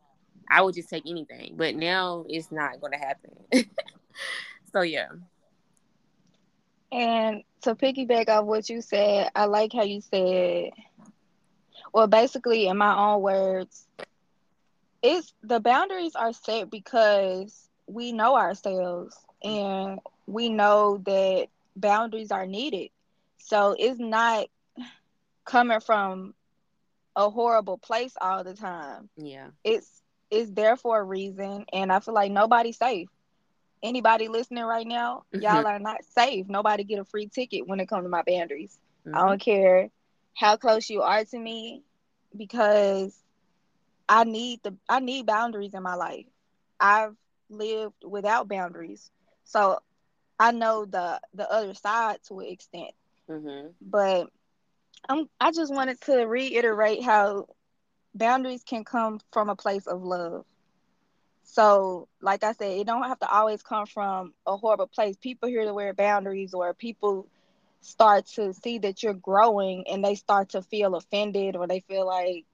I 0.50 0.62
would 0.62 0.74
just 0.74 0.88
take 0.88 1.04
anything, 1.07 1.54
but 1.57 1.74
now 1.74 2.24
it's 2.28 2.50
not 2.52 2.80
going 2.80 2.92
to 2.92 2.98
happen. 2.98 3.33
so 4.72 4.83
yeah. 4.83 5.09
And 6.92 7.42
to 7.62 7.74
piggyback 7.74 8.28
off 8.28 8.44
what 8.44 8.68
you 8.68 8.80
said, 8.80 9.30
I 9.35 9.46
like 9.46 9.72
how 9.72 9.83
you 9.83 10.00
said, 10.00 10.70
well, 11.92 12.07
basically, 12.07 12.68
in 12.68 12.76
my 12.76 12.96
own 12.96 13.20
words, 13.20 13.87
it's 15.02 15.35
the 15.42 15.61
boundaries 15.61 16.14
are 16.14 16.33
set 16.33 16.70
because 16.70 17.68
we 17.87 18.12
know 18.12 18.37
ourselves 18.37 19.16
and 19.42 19.99
we 20.27 20.49
know 20.49 20.99
that 21.05 21.49
boundaries 21.77 22.31
are 22.31 22.47
needed. 22.47 22.90
So 23.38 23.75
it's 23.79 23.99
not 24.01 24.47
coming 25.44 25.81
from 25.81 26.35
a 27.16 27.31
horrible 27.31 27.79
place 27.79 28.14
all 28.20 28.44
the 28.44 28.55
time. 28.55 29.09
Yeah. 29.16 29.51
It's 29.64 30.03
it's 30.31 30.51
there 30.53 30.77
for 30.77 30.99
a 30.99 31.05
reason 31.05 31.64
and 31.73 31.92
I 31.92 32.01
feel 32.01 32.14
like 32.14 32.31
nobody's 32.33 32.79
safe. 32.79 33.09
Anybody 33.83 34.29
listening 34.29 34.64
right 34.64 34.87
now, 34.87 35.25
y'all 35.33 35.66
are 35.66 35.79
not 35.79 36.05
safe. 36.05 36.47
Nobody 36.49 36.85
get 36.85 36.99
a 36.99 37.05
free 37.05 37.29
ticket 37.29 37.66
when 37.66 37.81
it 37.81 37.88
comes 37.88 38.05
to 38.05 38.09
my 38.09 38.23
boundaries. 38.27 38.79
Mhm. 39.07 39.14
I 39.14 39.27
don't 39.27 39.40
care 39.40 39.90
how 40.35 40.57
close 40.57 40.88
you 40.90 41.03
are 41.03 41.25
to 41.25 41.38
me 41.38 41.83
because 42.37 43.23
I 44.09 44.25
need 44.25 44.61
the 44.62 44.77
I 44.88 45.01
need 45.01 45.27
boundaries 45.27 45.75
in 45.75 45.83
my 45.83 45.94
life. 45.94 46.27
I've 46.81 47.16
lived 47.48 48.04
without 48.04 48.48
boundaries. 48.48 49.11
So 49.44 49.78
I 50.38 50.52
know 50.52 50.85
the 50.85 51.20
the 51.35 51.50
other 51.50 51.74
side 51.74 52.18
to 52.28 52.40
an 52.40 52.46
extent. 52.46 52.92
Mhm. 53.28 53.74
But 53.80 54.28
I'm 55.09 55.28
I 55.40 55.50
just 55.52 55.72
wanted 55.72 56.00
to 56.02 56.24
reiterate 56.26 57.02
how 57.02 57.46
boundaries 58.14 58.64
can 58.64 58.85
come 58.85 59.20
from 59.33 59.48
a 59.50 59.57
place 59.57 59.87
of 59.87 60.02
love. 60.02 60.44
So, 61.44 62.09
like 62.20 62.42
I 62.44 62.52
said, 62.52 62.72
it 62.78 62.87
don't 62.87 63.04
have 63.04 63.18
to 63.20 63.30
always 63.30 63.62
come 63.62 63.87
from 63.87 64.35
a 64.46 64.57
horrible 64.57 64.87
place. 64.87 65.16
People 65.16 65.48
hear 65.48 65.64
the 65.64 65.74
word 65.74 65.96
boundaries 65.96 66.54
or 66.54 66.72
people 66.74 67.26
start 67.80 68.26
to 68.26 68.52
see 68.54 68.78
that 68.78 69.02
you're 69.02 69.14
growing 69.14 69.85
and 69.88 70.04
they 70.04 70.14
start 70.14 70.50
to 70.50 70.62
feel 70.62 70.94
offended 70.94 71.57
or 71.57 71.66
they 71.66 71.80
feel 71.80 72.07
like 72.07 72.44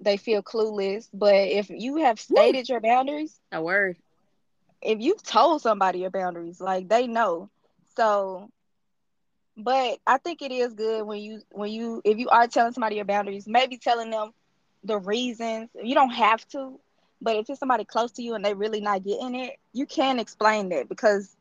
they 0.00 0.16
feel 0.16 0.42
clueless. 0.42 1.08
But 1.12 1.34
if 1.34 1.70
you 1.70 1.96
have 1.96 2.20
stated 2.20 2.68
your 2.68 2.80
boundaries, 2.80 3.40
A 3.52 3.62
word. 3.62 3.98
If 4.82 5.00
you've 5.00 5.22
told 5.22 5.62
somebody 5.62 6.00
your 6.00 6.10
boundaries, 6.10 6.60
like 6.60 6.88
they 6.88 7.06
know. 7.06 7.50
So, 7.96 8.50
but 9.56 9.98
I 10.06 10.18
think 10.18 10.42
it 10.42 10.52
is 10.52 10.74
good 10.74 11.06
when 11.06 11.20
you 11.20 11.40
when 11.50 11.70
you 11.70 12.00
if 12.04 12.18
you 12.18 12.28
are 12.28 12.46
telling 12.46 12.72
somebody 12.72 12.96
your 12.96 13.04
boundaries, 13.04 13.46
maybe 13.46 13.78
telling 13.78 14.10
them 14.10 14.32
the 14.84 14.98
reasons. 14.98 15.70
You 15.82 15.94
don't 15.94 16.10
have 16.10 16.46
to, 16.48 16.78
but 17.20 17.36
if 17.36 17.48
it's 17.50 17.60
somebody 17.60 17.84
close 17.84 18.12
to 18.12 18.22
you 18.22 18.34
and 18.34 18.44
they 18.44 18.54
really 18.54 18.80
not 18.80 19.04
getting 19.04 19.34
it, 19.34 19.54
you 19.72 19.86
can 19.86 20.18
explain 20.18 20.68
that 20.70 20.88
because 20.88 21.36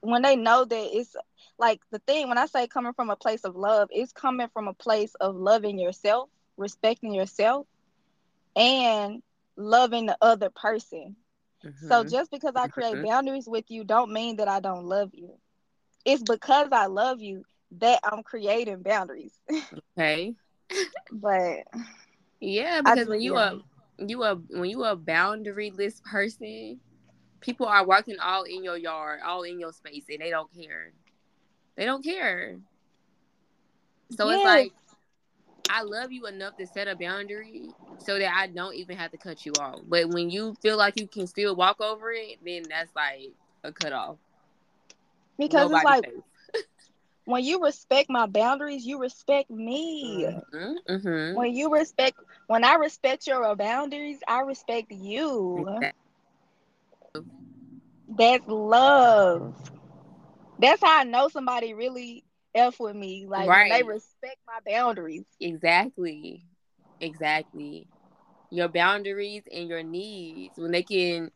when 0.00 0.22
they 0.22 0.36
know 0.36 0.64
that 0.64 0.88
it's 0.92 1.16
like 1.58 1.80
the 1.90 1.98
thing 2.00 2.28
when 2.28 2.38
I 2.38 2.46
say 2.46 2.66
coming 2.66 2.92
from 2.92 3.10
a 3.10 3.16
place 3.16 3.44
of 3.44 3.56
love, 3.56 3.88
it's 3.90 4.12
coming 4.12 4.48
from 4.52 4.68
a 4.68 4.74
place 4.74 5.14
of 5.16 5.36
loving 5.36 5.78
yourself, 5.78 6.28
respecting 6.56 7.14
yourself, 7.14 7.66
and 8.56 9.22
loving 9.56 10.06
the 10.06 10.16
other 10.20 10.50
person. 10.50 11.16
Mm-hmm. 11.64 11.88
So 11.88 12.04
just 12.04 12.30
because 12.30 12.52
I 12.56 12.68
create 12.68 13.04
boundaries 13.04 13.48
with 13.48 13.64
you 13.68 13.84
don't 13.84 14.12
mean 14.12 14.36
that 14.36 14.48
I 14.48 14.60
don't 14.60 14.84
love 14.84 15.10
you. 15.12 15.34
It's 16.04 16.22
because 16.22 16.68
I 16.72 16.86
love 16.86 17.20
you 17.20 17.44
that 17.72 18.00
I'm 18.04 18.22
creating 18.22 18.82
boundaries. 18.82 19.38
Okay. 19.98 20.34
but 21.12 21.64
yeah, 22.40 22.80
because 22.80 23.08
I, 23.08 23.10
when 23.10 23.20
you 23.20 23.34
yeah. 23.34 23.52
are 23.52 23.54
you 23.98 24.22
are 24.22 24.36
when 24.36 24.70
you 24.70 24.84
are 24.84 24.92
a 24.92 24.96
boundaryless 24.96 26.02
person, 26.02 26.80
people 27.40 27.66
are 27.66 27.84
walking 27.84 28.16
all 28.22 28.44
in 28.44 28.62
your 28.64 28.76
yard, 28.76 29.20
all 29.24 29.42
in 29.42 29.58
your 29.58 29.72
space, 29.72 30.04
and 30.08 30.20
they 30.20 30.30
don't 30.30 30.52
care. 30.54 30.92
They 31.76 31.84
don't 31.84 32.04
care. 32.04 32.58
So 34.16 34.28
yes. 34.28 34.36
it's 34.36 34.44
like 34.44 34.72
I 35.70 35.82
love 35.82 36.12
you 36.12 36.26
enough 36.26 36.56
to 36.56 36.66
set 36.66 36.88
a 36.88 36.96
boundary 36.96 37.74
so 37.98 38.18
that 38.18 38.34
I 38.36 38.46
don't 38.48 38.74
even 38.74 38.96
have 38.98 39.12
to 39.12 39.18
cut 39.18 39.44
you 39.46 39.58
off. 39.58 39.80
But 39.86 40.08
when 40.10 40.30
you 40.30 40.54
feel 40.54 40.76
like 40.78 40.98
you 41.00 41.08
can 41.08 41.26
still 41.26 41.56
walk 41.56 41.80
over 41.80 42.12
it, 42.12 42.38
then 42.44 42.68
that's 42.68 42.94
like 42.96 43.32
a 43.64 43.72
cut 43.72 43.92
off. 43.92 44.18
Because 45.38 45.70
Nobody 45.70 45.72
it's 45.72 45.84
like 45.84 46.04
when 47.24 47.44
you 47.44 47.62
respect 47.62 48.10
my 48.10 48.26
boundaries, 48.26 48.86
you 48.86 49.00
respect 49.00 49.50
me. 49.50 50.42
Mm-hmm, 50.52 50.92
mm-hmm. 50.92 51.36
When 51.36 51.54
you 51.54 51.72
respect, 51.72 52.16
when 52.46 52.64
I 52.64 52.74
respect 52.74 53.26
your 53.26 53.54
boundaries, 53.56 54.20
I 54.26 54.40
respect 54.40 54.92
you. 54.92 55.66
That's 58.08 58.46
love. 58.48 59.54
That's 60.58 60.82
how 60.82 61.00
I 61.00 61.04
know 61.04 61.28
somebody 61.28 61.74
really 61.74 62.24
f 62.54 62.80
with 62.80 62.96
me. 62.96 63.26
Like 63.28 63.48
right. 63.48 63.70
they 63.70 63.82
respect 63.82 64.38
my 64.46 64.58
boundaries. 64.70 65.24
Exactly. 65.40 66.44
Exactly. 67.00 67.86
Your 68.50 68.68
boundaries 68.68 69.42
and 69.52 69.68
your 69.68 69.82
needs. 69.82 70.56
When 70.56 70.72
they 70.72 70.82
can 70.82 71.30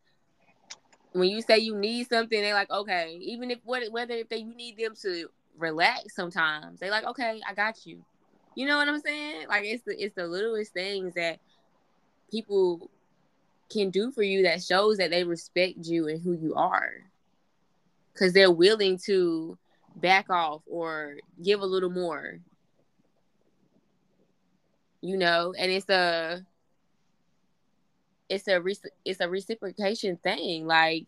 when 1.12 1.29
you 1.29 1.42
say 1.42 1.59
you 1.59 1.77
need 1.77 2.09
something, 2.09 2.40
they're 2.40 2.55
like, 2.55 2.70
okay, 2.70 3.16
even 3.20 3.50
if 3.50 3.61
what 3.64 3.83
whether 3.92 4.14
if 4.14 4.29
they 4.29 4.38
you 4.38 4.55
need 4.55 4.77
them 4.77 4.94
to 5.03 5.29
relax 5.57 6.14
sometimes, 6.14 6.81
they 6.81 6.90
like, 6.90 7.05
okay, 7.05 7.40
I 7.48 7.55
got 7.55 7.87
you. 7.87 8.05
You 8.57 8.66
know 8.66 8.77
what 8.77 8.88
I'm 8.88 9.00
saying? 9.00 9.48
Like 9.48 9.64
it's 9.64 9.85
the 9.85 9.92
it's 10.03 10.14
the 10.14 10.27
littlest 10.27 10.72
things 10.72 11.14
that 11.14 11.38
people 12.31 12.90
can 13.70 13.90
do 13.90 14.11
for 14.11 14.22
you 14.22 14.42
that 14.42 14.62
shows 14.62 14.98
that 14.98 15.11
they 15.11 15.24
respect 15.24 15.87
you 15.87 16.09
and 16.09 16.20
who 16.20 16.33
you 16.33 16.55
are. 16.55 16.92
Cause 18.18 18.33
they're 18.33 18.50
willing 18.50 18.98
to 19.07 19.59
back 19.94 20.30
off 20.30 20.62
or 20.66 21.16
give 21.42 21.61
a 21.61 21.66
little 21.66 21.90
more. 21.90 22.40
You 25.00 25.16
know, 25.18 25.54
and 25.57 25.70
it's 25.70 25.88
a 25.90 26.44
it's 28.28 28.48
a 28.48 28.62
it's 29.04 29.20
a 29.20 29.28
reciprocation 29.28 30.16
thing. 30.16 30.66
Like 30.66 31.07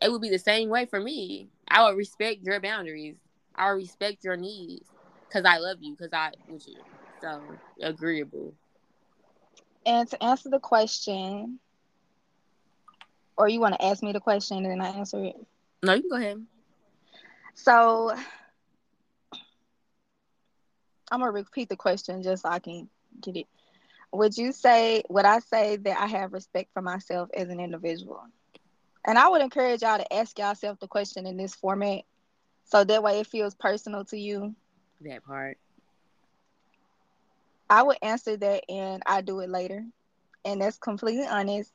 it 0.00 0.10
would 0.10 0.22
be 0.22 0.30
the 0.30 0.38
same 0.38 0.68
way 0.68 0.86
for 0.86 1.00
me. 1.00 1.48
I 1.68 1.84
would 1.84 1.96
respect 1.96 2.42
your 2.42 2.60
boundaries. 2.60 3.16
I 3.54 3.72
would 3.72 3.78
respect 3.78 4.24
your 4.24 4.36
needs 4.36 4.88
because 5.28 5.44
I 5.44 5.58
love 5.58 5.78
you 5.80 5.96
because 5.96 6.12
I 6.12 6.32
with 6.48 6.66
you. 6.68 6.76
So 7.20 7.58
agreeable. 7.80 8.54
And 9.86 10.08
to 10.08 10.22
answer 10.22 10.48
the 10.48 10.58
question, 10.58 11.58
or 13.36 13.48
you 13.48 13.60
want 13.60 13.74
to 13.74 13.84
ask 13.84 14.02
me 14.02 14.12
the 14.12 14.20
question 14.20 14.58
and 14.58 14.66
then 14.66 14.80
I 14.80 14.88
answer 14.98 15.22
it? 15.24 15.36
No, 15.82 15.94
you 15.94 16.02
can 16.02 16.10
go 16.10 16.16
ahead. 16.16 16.46
So 17.54 18.12
I'm 21.10 21.20
gonna 21.20 21.32
repeat 21.32 21.68
the 21.68 21.76
question 21.76 22.22
just 22.22 22.42
so 22.42 22.48
I 22.48 22.58
can 22.58 22.88
get 23.20 23.36
it. 23.36 23.46
Would 24.12 24.36
you 24.36 24.52
say 24.52 25.02
would 25.08 25.24
I 25.24 25.38
say 25.40 25.76
that 25.76 25.98
I 25.98 26.06
have 26.06 26.32
respect 26.32 26.72
for 26.72 26.82
myself 26.82 27.30
as 27.34 27.48
an 27.48 27.60
individual? 27.60 28.24
And 29.06 29.18
I 29.18 29.28
would 29.28 29.42
encourage 29.42 29.82
y'all 29.82 29.98
to 29.98 30.12
ask 30.14 30.38
yourself 30.38 30.78
the 30.80 30.88
question 30.88 31.26
in 31.26 31.36
this 31.36 31.54
format. 31.54 32.02
So 32.64 32.84
that 32.84 33.02
way 33.02 33.20
it 33.20 33.26
feels 33.26 33.54
personal 33.54 34.04
to 34.06 34.18
you. 34.18 34.54
That 35.00 35.24
part. 35.24 35.58
I 37.68 37.82
would 37.82 37.98
answer 38.02 38.36
that 38.36 38.64
and 38.70 39.02
I 39.06 39.20
do 39.20 39.40
it 39.40 39.48
later. 39.48 39.84
And 40.44 40.60
that's 40.60 40.78
completely 40.78 41.26
honest. 41.26 41.72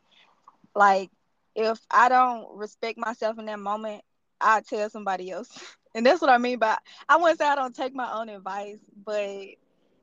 Like 0.76 1.12
if 1.56 1.80
I 1.92 2.10
don't 2.10 2.58
respect 2.58 2.98
myself 2.98 3.38
in 3.40 3.46
that 3.46 3.60
moment, 3.60 4.04
I 4.42 4.62
tell 4.62 4.90
somebody 4.90 5.32
else. 5.32 5.50
And 5.96 6.06
that's 6.06 6.22
what 6.22 6.30
I 6.30 6.38
mean 6.38 6.60
by 6.60 6.78
I 7.10 7.18
wouldn't 7.18 7.40
say 7.40 7.48
I 7.48 7.56
don't 7.56 7.76
take 7.76 7.96
my 7.96 8.20
own 8.20 8.30
advice, 8.30 8.78
but 9.04 9.26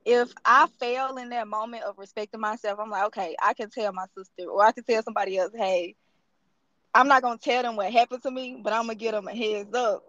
if 0.04 0.32
I 0.44 0.66
fail 0.80 1.16
in 1.16 1.28
that 1.30 1.46
moment 1.46 1.84
of 1.84 1.96
respecting 1.96 2.40
myself, 2.40 2.80
I'm 2.80 2.90
like, 2.90 3.04
okay, 3.06 3.36
I 3.40 3.54
can 3.54 3.70
tell 3.70 3.92
my 3.92 4.06
sister 4.16 4.50
or 4.50 4.64
I 4.64 4.72
can 4.72 4.82
tell 4.82 5.02
somebody 5.04 5.38
else, 5.38 5.52
hey, 5.54 5.94
I'm 6.92 7.06
not 7.08 7.22
gonna 7.22 7.38
tell 7.38 7.62
them 7.62 7.76
what 7.76 7.92
happened 7.92 8.22
to 8.22 8.30
me, 8.30 8.60
but 8.62 8.72
I'm 8.72 8.82
gonna 8.82 8.94
give 8.96 9.12
them 9.12 9.28
a 9.28 9.34
heads 9.34 9.72
up 9.74 10.02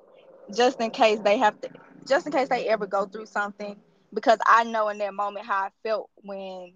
just 0.56 0.80
in 0.80 0.92
case 0.92 1.20
they 1.20 1.38
have 1.38 1.60
to 1.62 1.70
just 2.08 2.26
in 2.26 2.32
case 2.32 2.50
they 2.50 2.68
ever 2.70 2.88
go 2.88 3.06
through 3.06 3.26
something 3.26 3.76
because 4.14 4.40
I 4.46 4.64
know 4.64 4.90
in 4.90 4.98
that 5.00 5.14
moment 5.14 5.46
how 5.46 5.66
I 5.66 5.70
felt 5.84 6.10
when 6.24 6.74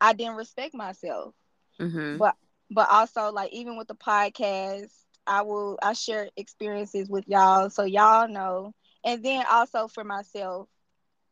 I 0.00 0.12
didn't 0.12 0.36
respect 0.36 0.74
myself. 0.74 1.34
Mm-hmm. 1.80 2.18
But 2.18 2.36
but 2.70 2.88
also 2.90 3.32
like 3.32 3.52
even 3.52 3.76
with 3.76 3.88
the 3.88 3.94
podcast 3.94 4.92
i 5.28 5.42
will 5.42 5.78
i 5.82 5.92
share 5.94 6.28
experiences 6.36 7.08
with 7.10 7.24
y'all 7.28 7.70
so 7.70 7.84
y'all 7.84 8.28
know. 8.28 8.74
And 9.04 9.24
then 9.24 9.44
also 9.50 9.88
for 9.88 10.04
myself 10.04 10.68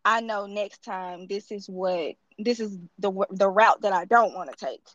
i 0.04 0.20
know 0.20 0.46
next 0.46 0.84
time 0.84 1.26
this 1.28 1.50
is 1.52 1.68
what 1.68 2.14
this 2.38 2.60
is 2.60 2.78
the 2.98 3.12
the 3.30 3.48
route 3.48 3.82
that 3.82 3.92
i 3.92 4.04
don't 4.04 4.34
want 4.34 4.50
to 4.56 4.66
take. 4.66 4.86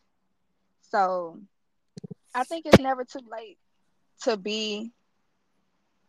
So 0.82 1.40
i 2.36 2.44
think 2.44 2.66
it's 2.66 2.80
never 2.80 3.04
too 3.06 3.22
late 3.32 3.58
to 4.24 4.38
be 4.38 4.92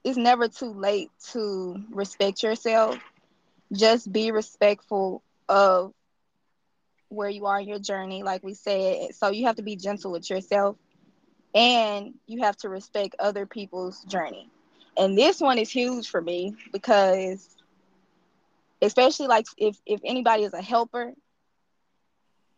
it's 0.04 0.18
never 0.18 0.48
too 0.48 0.72
late 0.72 1.10
to 1.32 1.76
respect 1.90 2.42
yourself. 2.42 2.98
Just 3.72 4.12
be 4.12 4.30
respectful 4.32 5.22
of 5.48 5.92
where 7.08 7.28
you 7.28 7.46
are 7.46 7.60
in 7.60 7.68
your 7.68 7.78
journey, 7.78 8.22
like 8.22 8.42
we 8.42 8.54
said. 8.54 9.14
So 9.14 9.30
you 9.30 9.46
have 9.46 9.56
to 9.56 9.62
be 9.62 9.76
gentle 9.76 10.12
with 10.12 10.28
yourself 10.30 10.76
and 11.54 12.14
you 12.26 12.42
have 12.42 12.56
to 12.58 12.68
respect 12.68 13.16
other 13.18 13.46
people's 13.46 14.02
journey. 14.04 14.48
And 14.96 15.16
this 15.16 15.40
one 15.40 15.58
is 15.58 15.70
huge 15.70 16.08
for 16.08 16.20
me 16.20 16.54
because 16.72 17.48
especially 18.82 19.28
like 19.28 19.46
if 19.56 19.76
if 19.86 20.00
anybody 20.04 20.44
is 20.44 20.54
a 20.54 20.62
helper, 20.62 21.12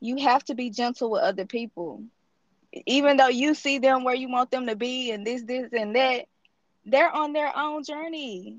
you 0.01 0.17
have 0.19 0.45
to 0.45 0.55
be 0.55 0.71
gentle 0.71 1.11
with 1.11 1.23
other 1.23 1.47
people. 1.47 2.03
Even 2.87 3.17
though 3.17 3.29
you 3.29 3.55
see 3.55 3.79
them 3.79 4.03
where 4.03 4.15
you 4.15 4.29
want 4.29 4.51
them 4.51 4.67
to 4.67 4.75
be 4.75 5.13
and 5.13 5.27
this 5.27 5.43
this 5.43 5.71
and 5.73 5.95
that, 5.95 6.27
they're 6.85 7.11
on 7.11 7.33
their 7.33 7.57
own 7.57 7.85
journey. 7.85 8.59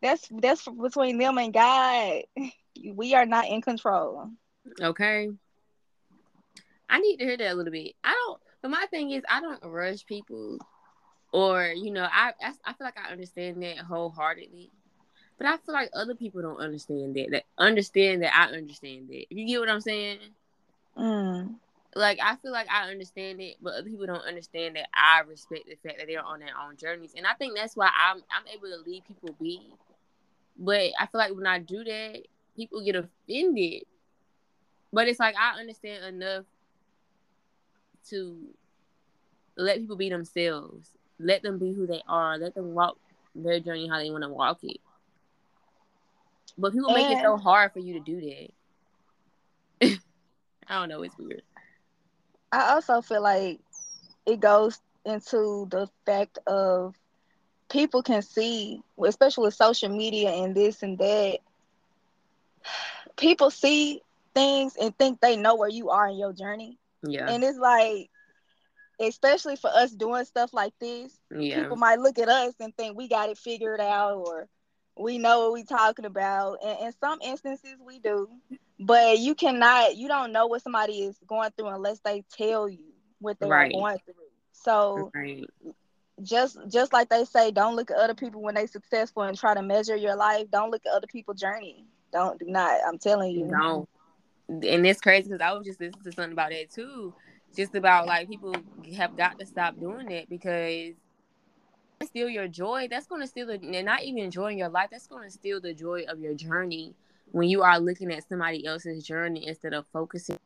That's 0.00 0.26
that's 0.30 0.66
between 0.66 1.18
them 1.18 1.38
and 1.38 1.52
God. 1.52 2.22
We 2.94 3.14
are 3.14 3.26
not 3.26 3.48
in 3.48 3.60
control. 3.60 4.30
Okay. 4.80 5.28
I 6.88 6.98
need 7.00 7.18
to 7.18 7.24
hear 7.24 7.36
that 7.36 7.52
a 7.52 7.54
little 7.54 7.70
bit. 7.70 7.92
I 8.02 8.12
don't, 8.12 8.41
but 8.62 8.70
my 8.70 8.86
thing 8.90 9.10
is, 9.10 9.22
I 9.28 9.40
don't 9.40 9.62
rush 9.64 10.06
people, 10.06 10.58
or 11.32 11.66
you 11.66 11.90
know, 11.90 12.06
I 12.10 12.32
I 12.40 12.72
feel 12.72 12.86
like 12.86 12.98
I 12.98 13.10
understand 13.12 13.62
that 13.62 13.78
wholeheartedly, 13.78 14.70
but 15.36 15.46
I 15.46 15.56
feel 15.58 15.74
like 15.74 15.90
other 15.92 16.14
people 16.14 16.40
don't 16.42 16.60
understand 16.60 17.16
that. 17.16 17.28
That 17.32 17.44
understand 17.58 18.22
that 18.22 18.34
I 18.34 18.54
understand 18.56 19.08
that. 19.08 19.26
If 19.30 19.36
You 19.36 19.46
get 19.46 19.60
what 19.60 19.68
I'm 19.68 19.80
saying? 19.80 20.18
Mm. 20.96 21.56
Like 21.94 22.18
I 22.22 22.36
feel 22.36 22.52
like 22.52 22.68
I 22.70 22.90
understand 22.90 23.40
it, 23.40 23.56
but 23.60 23.74
other 23.74 23.90
people 23.90 24.06
don't 24.06 24.26
understand 24.26 24.76
that 24.76 24.88
I 24.94 25.20
respect 25.20 25.66
the 25.66 25.76
fact 25.86 25.98
that 25.98 26.06
they're 26.06 26.24
on 26.24 26.40
their 26.40 26.56
own 26.64 26.76
journeys, 26.76 27.12
and 27.16 27.26
I 27.26 27.34
think 27.34 27.56
that's 27.56 27.76
why 27.76 27.90
I'm 27.94 28.18
I'm 28.30 28.46
able 28.54 28.68
to 28.68 28.88
leave 28.88 29.04
people 29.06 29.36
be. 29.40 29.60
But 30.58 30.92
I 31.00 31.06
feel 31.06 31.18
like 31.18 31.34
when 31.34 31.46
I 31.46 31.58
do 31.58 31.82
that, 31.82 32.22
people 32.56 32.84
get 32.84 32.94
offended 32.94 33.84
but 34.92 35.08
it's 35.08 35.18
like 35.18 35.34
I 35.36 35.58
understand 35.58 36.04
enough 36.04 36.44
to 38.10 38.36
let 39.56 39.78
people 39.78 39.96
be 39.96 40.08
themselves. 40.08 40.90
Let 41.18 41.42
them 41.42 41.58
be 41.58 41.72
who 41.72 41.86
they 41.86 42.02
are. 42.08 42.38
Let 42.38 42.54
them 42.54 42.74
walk 42.74 42.96
their 43.34 43.60
journey 43.60 43.88
how 43.88 43.98
they 43.98 44.10
want 44.10 44.24
to 44.24 44.28
walk 44.28 44.58
it. 44.62 44.80
But 46.58 46.72
people 46.72 46.90
and 46.90 46.94
make 46.94 47.10
it 47.10 47.20
so 47.20 47.36
hard 47.36 47.72
for 47.72 47.78
you 47.78 47.94
to 47.94 48.00
do 48.00 48.20
that. 49.80 49.98
I 50.68 50.80
don't 50.80 50.88
know. 50.88 51.02
It's 51.02 51.16
weird. 51.18 51.42
I 52.52 52.72
also 52.72 53.00
feel 53.00 53.22
like 53.22 53.60
it 54.26 54.40
goes 54.40 54.80
into 55.04 55.66
the 55.70 55.88
fact 56.04 56.38
of 56.46 56.94
people 57.70 58.02
can 58.02 58.22
see, 58.22 58.82
especially 59.02 59.44
with 59.46 59.54
social 59.54 59.88
media 59.88 60.30
and 60.30 60.54
this 60.54 60.82
and 60.82 60.98
that, 60.98 61.38
people 63.16 63.50
see 63.50 64.02
things 64.34 64.76
and 64.80 64.96
think 64.98 65.20
they 65.20 65.36
know 65.36 65.56
where 65.56 65.68
you 65.68 65.90
are 65.90 66.08
in 66.08 66.16
your 66.16 66.32
journey. 66.32 66.78
Yeah. 67.02 67.28
And 67.28 67.42
it's 67.42 67.58
like, 67.58 68.10
especially 69.00 69.56
for 69.56 69.70
us 69.70 69.92
doing 69.92 70.24
stuff 70.24 70.52
like 70.52 70.72
this, 70.80 71.18
Yeah. 71.30 71.62
people 71.62 71.76
might 71.76 71.98
look 71.98 72.18
at 72.18 72.28
us 72.28 72.54
and 72.60 72.74
think 72.76 72.96
we 72.96 73.08
got 73.08 73.30
it 73.30 73.38
figured 73.38 73.80
out 73.80 74.16
or 74.18 74.48
we 74.96 75.18
know 75.18 75.40
what 75.40 75.52
we're 75.52 75.64
talking 75.64 76.04
about. 76.04 76.58
And 76.64 76.86
in 76.86 76.92
some 76.92 77.20
instances 77.22 77.76
we 77.84 77.98
do. 77.98 78.28
But 78.78 79.18
you 79.18 79.34
cannot 79.34 79.96
you 79.96 80.08
don't 80.08 80.32
know 80.32 80.46
what 80.46 80.62
somebody 80.62 81.02
is 81.02 81.18
going 81.26 81.50
through 81.56 81.68
unless 81.68 82.00
they 82.00 82.24
tell 82.36 82.68
you 82.68 82.92
what 83.20 83.38
they 83.40 83.48
Right. 83.48 83.72
going 83.72 83.98
through. 84.04 84.14
So 84.52 85.10
Right. 85.14 85.44
just 86.22 86.58
just 86.68 86.92
like 86.92 87.08
they 87.08 87.24
say, 87.24 87.50
don't 87.50 87.76
look 87.76 87.90
at 87.90 87.96
other 87.96 88.14
people 88.14 88.42
when 88.42 88.54
they're 88.54 88.66
successful 88.66 89.22
and 89.22 89.36
try 89.36 89.54
to 89.54 89.62
measure 89.62 89.96
your 89.96 90.16
life. 90.16 90.50
Don't 90.50 90.70
look 90.70 90.84
at 90.86 90.92
other 90.92 91.06
people's 91.06 91.40
journey. 91.40 91.86
Don't 92.12 92.38
do 92.38 92.46
not. 92.46 92.80
I'm 92.86 92.98
telling 92.98 93.32
you. 93.32 93.48
Don't. 93.48 93.88
And 94.52 94.86
it's 94.86 95.00
crazy 95.00 95.28
because 95.28 95.40
I 95.40 95.52
was 95.52 95.66
just 95.66 95.80
listening 95.80 96.02
to 96.04 96.12
something 96.12 96.32
about 96.32 96.50
that 96.50 96.70
too. 96.70 97.14
Just 97.54 97.74
about 97.74 98.06
like 98.06 98.28
people 98.28 98.54
have 98.96 99.16
got 99.16 99.38
to 99.38 99.46
stop 99.46 99.78
doing 99.78 100.10
it 100.10 100.28
because 100.28 100.94
steal 102.06 102.28
your 102.28 102.48
joy. 102.48 102.88
That's 102.90 103.06
going 103.06 103.20
to 103.20 103.26
steal 103.26 103.46
the, 103.46 103.54
and 103.54 103.86
not 103.86 104.02
even 104.02 104.24
enjoying 104.24 104.58
your 104.58 104.68
life. 104.68 104.88
That's 104.90 105.06
going 105.06 105.24
to 105.24 105.30
steal 105.30 105.60
the 105.60 105.74
joy 105.74 106.04
of 106.08 106.20
your 106.20 106.34
journey 106.34 106.94
when 107.30 107.48
you 107.48 107.62
are 107.62 107.78
looking 107.78 108.12
at 108.12 108.28
somebody 108.28 108.66
else's 108.66 109.04
journey 109.04 109.46
instead 109.46 109.72
of 109.72 109.86
focusing 109.92 110.38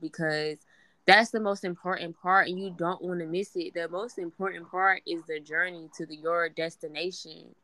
because 0.00 0.58
that's 1.06 1.30
the 1.30 1.40
most 1.40 1.64
important 1.64 2.14
part 2.20 2.48
and 2.48 2.60
you 2.60 2.70
don't 2.76 3.02
want 3.02 3.20
to 3.20 3.26
miss 3.26 3.56
it. 3.56 3.74
The 3.74 3.88
most 3.88 4.18
important 4.18 4.70
part 4.70 5.02
is 5.06 5.22
the 5.26 5.40
journey 5.40 5.88
to 5.96 6.06
the, 6.06 6.16
your 6.16 6.48
destination, 6.50 7.54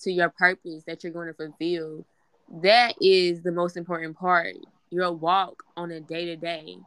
to 0.00 0.10
your 0.10 0.30
purpose 0.30 0.84
that 0.86 1.04
you're 1.04 1.12
going 1.12 1.28
to 1.28 1.34
fulfill. 1.34 2.04
That 2.62 2.94
is 3.00 3.42
the 3.42 3.52
most 3.52 3.76
important 3.76 4.16
part. 4.16 4.54
Your 4.90 5.12
walk 5.12 5.62
on 5.76 5.90
a 5.90 6.00
day 6.00 6.24
to 6.26 6.36
day. 6.36 6.78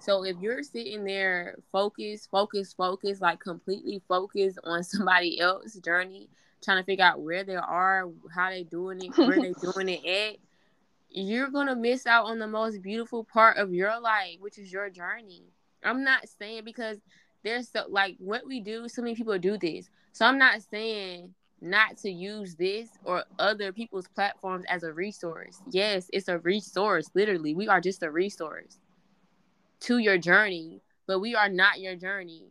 So 0.00 0.24
if 0.24 0.36
you're 0.40 0.62
sitting 0.62 1.04
there 1.04 1.56
focused, 1.72 2.30
focused, 2.30 2.76
focused, 2.76 3.22
like 3.22 3.40
completely 3.40 4.02
focused 4.08 4.58
on 4.64 4.84
somebody 4.84 5.40
else's 5.40 5.80
journey, 5.80 6.28
trying 6.62 6.78
to 6.78 6.84
figure 6.84 7.04
out 7.04 7.20
where 7.20 7.44
they 7.44 7.56
are, 7.56 8.08
how 8.34 8.50
they 8.50 8.62
doing 8.62 9.02
it, 9.02 9.16
where 9.16 9.40
they 9.40 9.52
doing 9.72 9.88
it 9.88 10.06
at, 10.06 10.36
you're 11.10 11.48
gonna 11.48 11.74
miss 11.74 12.06
out 12.06 12.26
on 12.26 12.38
the 12.38 12.46
most 12.46 12.82
beautiful 12.82 13.24
part 13.24 13.56
of 13.56 13.72
your 13.72 13.98
life, 14.00 14.36
which 14.40 14.58
is 14.58 14.70
your 14.72 14.90
journey. 14.90 15.44
I'm 15.82 16.04
not 16.04 16.28
saying 16.28 16.62
because 16.64 16.98
there's 17.42 17.68
so 17.68 17.84
like 17.88 18.16
what 18.18 18.46
we 18.46 18.60
do, 18.60 18.88
so 18.88 19.02
many 19.02 19.14
people 19.14 19.38
do 19.38 19.56
this. 19.56 19.88
So 20.12 20.26
I'm 20.26 20.38
not 20.38 20.62
saying 20.62 21.34
not 21.60 21.96
to 21.98 22.10
use 22.10 22.54
this 22.54 22.88
or 23.04 23.24
other 23.38 23.72
people's 23.72 24.08
platforms 24.08 24.64
as 24.68 24.82
a 24.82 24.92
resource. 24.92 25.60
Yes, 25.70 26.10
it's 26.12 26.28
a 26.28 26.38
resource. 26.38 27.10
Literally, 27.14 27.54
we 27.54 27.68
are 27.68 27.80
just 27.80 28.02
a 28.02 28.10
resource 28.10 28.78
to 29.80 29.98
your 29.98 30.18
journey, 30.18 30.80
but 31.06 31.20
we 31.20 31.34
are 31.34 31.48
not 31.48 31.80
your 31.80 31.96
journey. 31.96 32.42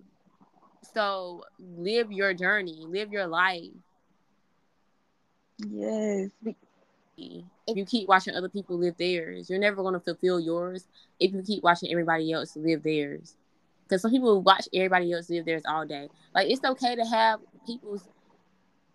So 0.93 1.43
live 1.59 2.11
your 2.11 2.33
journey, 2.33 2.85
live 2.87 3.11
your 3.11 3.27
life. 3.27 3.71
Yes. 5.57 6.31
If 7.17 7.77
you 7.77 7.85
keep 7.85 8.07
watching 8.07 8.35
other 8.35 8.49
people 8.49 8.77
live 8.77 8.97
theirs, 8.97 9.49
you're 9.49 9.59
never 9.59 9.81
going 9.81 9.93
to 9.93 9.99
fulfill 9.99 10.39
yours 10.39 10.87
if 11.19 11.33
you 11.33 11.41
keep 11.41 11.63
watching 11.63 11.89
everybody 11.91 12.31
else 12.31 12.55
live 12.55 12.83
theirs. 12.83 13.35
Because 13.83 14.01
some 14.01 14.11
people 14.11 14.41
watch 14.41 14.67
everybody 14.73 15.11
else 15.13 15.29
live 15.29 15.45
theirs 15.45 15.63
all 15.67 15.85
day. 15.85 16.09
Like, 16.33 16.49
it's 16.49 16.63
okay 16.63 16.95
to 16.95 17.05
have 17.05 17.39
people's, 17.65 18.07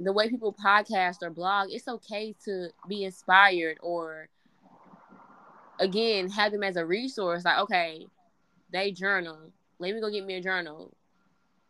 the 0.00 0.12
way 0.12 0.28
people 0.28 0.54
podcast 0.54 1.22
or 1.22 1.30
blog, 1.30 1.68
it's 1.70 1.86
okay 1.86 2.34
to 2.44 2.70
be 2.88 3.04
inspired 3.04 3.78
or, 3.82 4.28
again, 5.78 6.30
have 6.30 6.52
them 6.52 6.62
as 6.62 6.76
a 6.76 6.86
resource. 6.86 7.44
Like, 7.44 7.58
okay, 7.60 8.06
they 8.72 8.92
journal. 8.92 9.52
Let 9.78 9.94
me 9.94 10.00
go 10.00 10.10
get 10.10 10.24
me 10.24 10.34
a 10.34 10.40
journal 10.42 10.92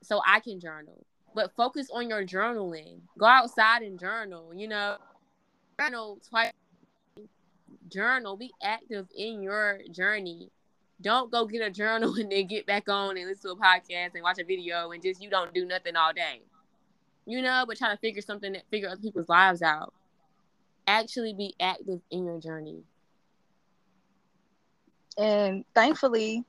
so 0.03 0.21
I 0.27 0.41
can 0.41 0.61
journal. 0.61 1.05
But 1.35 1.55
focus 1.57 1.89
on 1.93 2.09
your 2.09 2.25
journaling. 2.25 3.01
Go 3.19 3.27
outside 3.27 3.83
and 3.83 3.99
journal, 3.99 4.53
you 4.55 4.69
know. 4.69 4.97
Journal 5.81 6.19
twice. 6.29 6.53
Journal. 7.89 8.37
Be 8.37 8.53
active 8.63 9.09
in 9.17 9.43
your 9.43 9.81
journey. 9.91 10.51
Don't 11.01 11.31
go 11.31 11.47
get 11.47 11.63
a 11.63 11.71
journal 11.71 12.15
and 12.19 12.31
then 12.31 12.47
get 12.47 12.67
back 12.67 12.89
on 12.89 13.17
and 13.17 13.29
listen 13.29 13.51
to 13.51 13.57
a 13.57 13.65
podcast 13.65 14.15
and 14.15 14.23
watch 14.23 14.39
a 14.39 14.45
video 14.45 14.91
and 14.93 15.03
just 15.03 15.23
you 15.23 15.31
don't 15.31 15.55
do 15.55 15.65
nothing 15.65 15.97
all 15.97 16.13
day. 16.13 16.43
You 17.31 17.43
know, 17.43 17.65
but 17.69 17.79
try 17.79 17.93
to 17.93 17.99
figure 17.99 18.23
something 18.23 18.53
that 18.55 18.69
figure 18.71 18.89
other 18.89 19.01
people's 19.01 19.29
lives 19.29 19.63
out. 19.63 19.95
Actually 20.87 21.35
be 21.35 21.55
active 21.61 22.01
in 22.11 22.27
your 22.27 22.41
journey. 22.41 22.85
and 25.17 25.65
thankfully, 25.75 26.45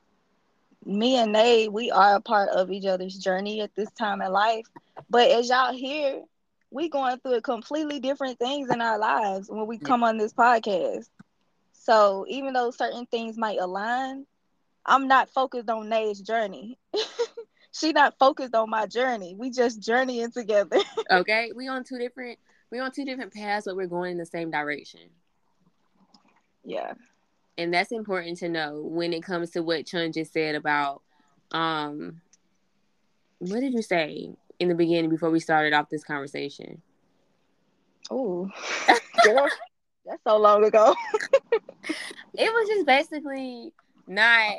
me 0.85 1.17
and 1.17 1.33
Nay, 1.33 1.67
we 1.67 1.91
are 1.91 2.15
a 2.15 2.21
part 2.21 2.49
of 2.49 2.71
each 2.71 2.85
other's 2.85 3.17
journey 3.17 3.61
at 3.61 3.75
this 3.75 3.91
time 3.91 4.21
in 4.21 4.31
life. 4.31 4.65
But 5.09 5.29
as 5.29 5.49
y'all 5.49 5.73
hear, 5.73 6.23
we 6.71 6.89
going 6.89 7.19
through 7.19 7.41
completely 7.41 7.99
different 7.99 8.39
things 8.39 8.69
in 8.71 8.81
our 8.81 8.97
lives 8.97 9.49
when 9.49 9.67
we 9.67 9.77
come 9.77 10.03
on 10.03 10.17
this 10.17 10.33
podcast. 10.33 11.09
So 11.73 12.25
even 12.29 12.53
though 12.53 12.71
certain 12.71 13.05
things 13.07 13.37
might 13.37 13.59
align, 13.59 14.25
I'm 14.85 15.07
not 15.07 15.29
focused 15.29 15.69
on 15.69 15.89
Nay's 15.89 16.21
journey. 16.21 16.77
she 17.71 17.91
not 17.93 18.15
focused 18.19 18.55
on 18.55 18.69
my 18.69 18.85
journey. 18.85 19.35
We 19.37 19.49
just 19.51 19.81
journeying 19.81 20.31
together. 20.31 20.77
Okay? 21.11 21.51
We 21.55 21.67
on 21.67 21.83
two 21.83 21.97
different 21.97 22.39
we 22.71 22.79
on 22.79 22.91
two 22.91 23.05
different 23.05 23.33
paths, 23.33 23.65
but 23.65 23.75
we're 23.75 23.87
going 23.87 24.13
in 24.13 24.17
the 24.17 24.25
same 24.25 24.49
direction. 24.51 25.01
yeah. 26.63 26.93
and 27.57 27.73
that's 27.73 27.91
important 27.91 28.37
to 28.39 28.49
know 28.49 28.81
when 28.81 29.11
it 29.13 29.23
comes 29.23 29.51
to 29.51 29.61
what 29.61 29.85
Chun 29.85 30.11
just 30.13 30.31
said 30.33 30.55
about 30.55 31.01
um 31.51 32.21
what 33.39 33.59
did 33.59 33.73
you 33.73 33.81
say 33.81 34.29
in 34.59 34.69
the 34.69 34.75
beginning 34.75 35.09
before 35.09 35.31
we 35.31 35.39
started 35.39 35.73
off 35.73 35.89
this 35.89 36.03
conversation? 36.03 36.81
Oh, 38.09 38.49
that's 38.87 40.23
so 40.25 40.37
long 40.37 40.63
ago. 40.63 40.95
It 42.33 42.49
was 42.49 42.69
just 42.69 42.85
basically 42.85 43.73
not 44.07 44.53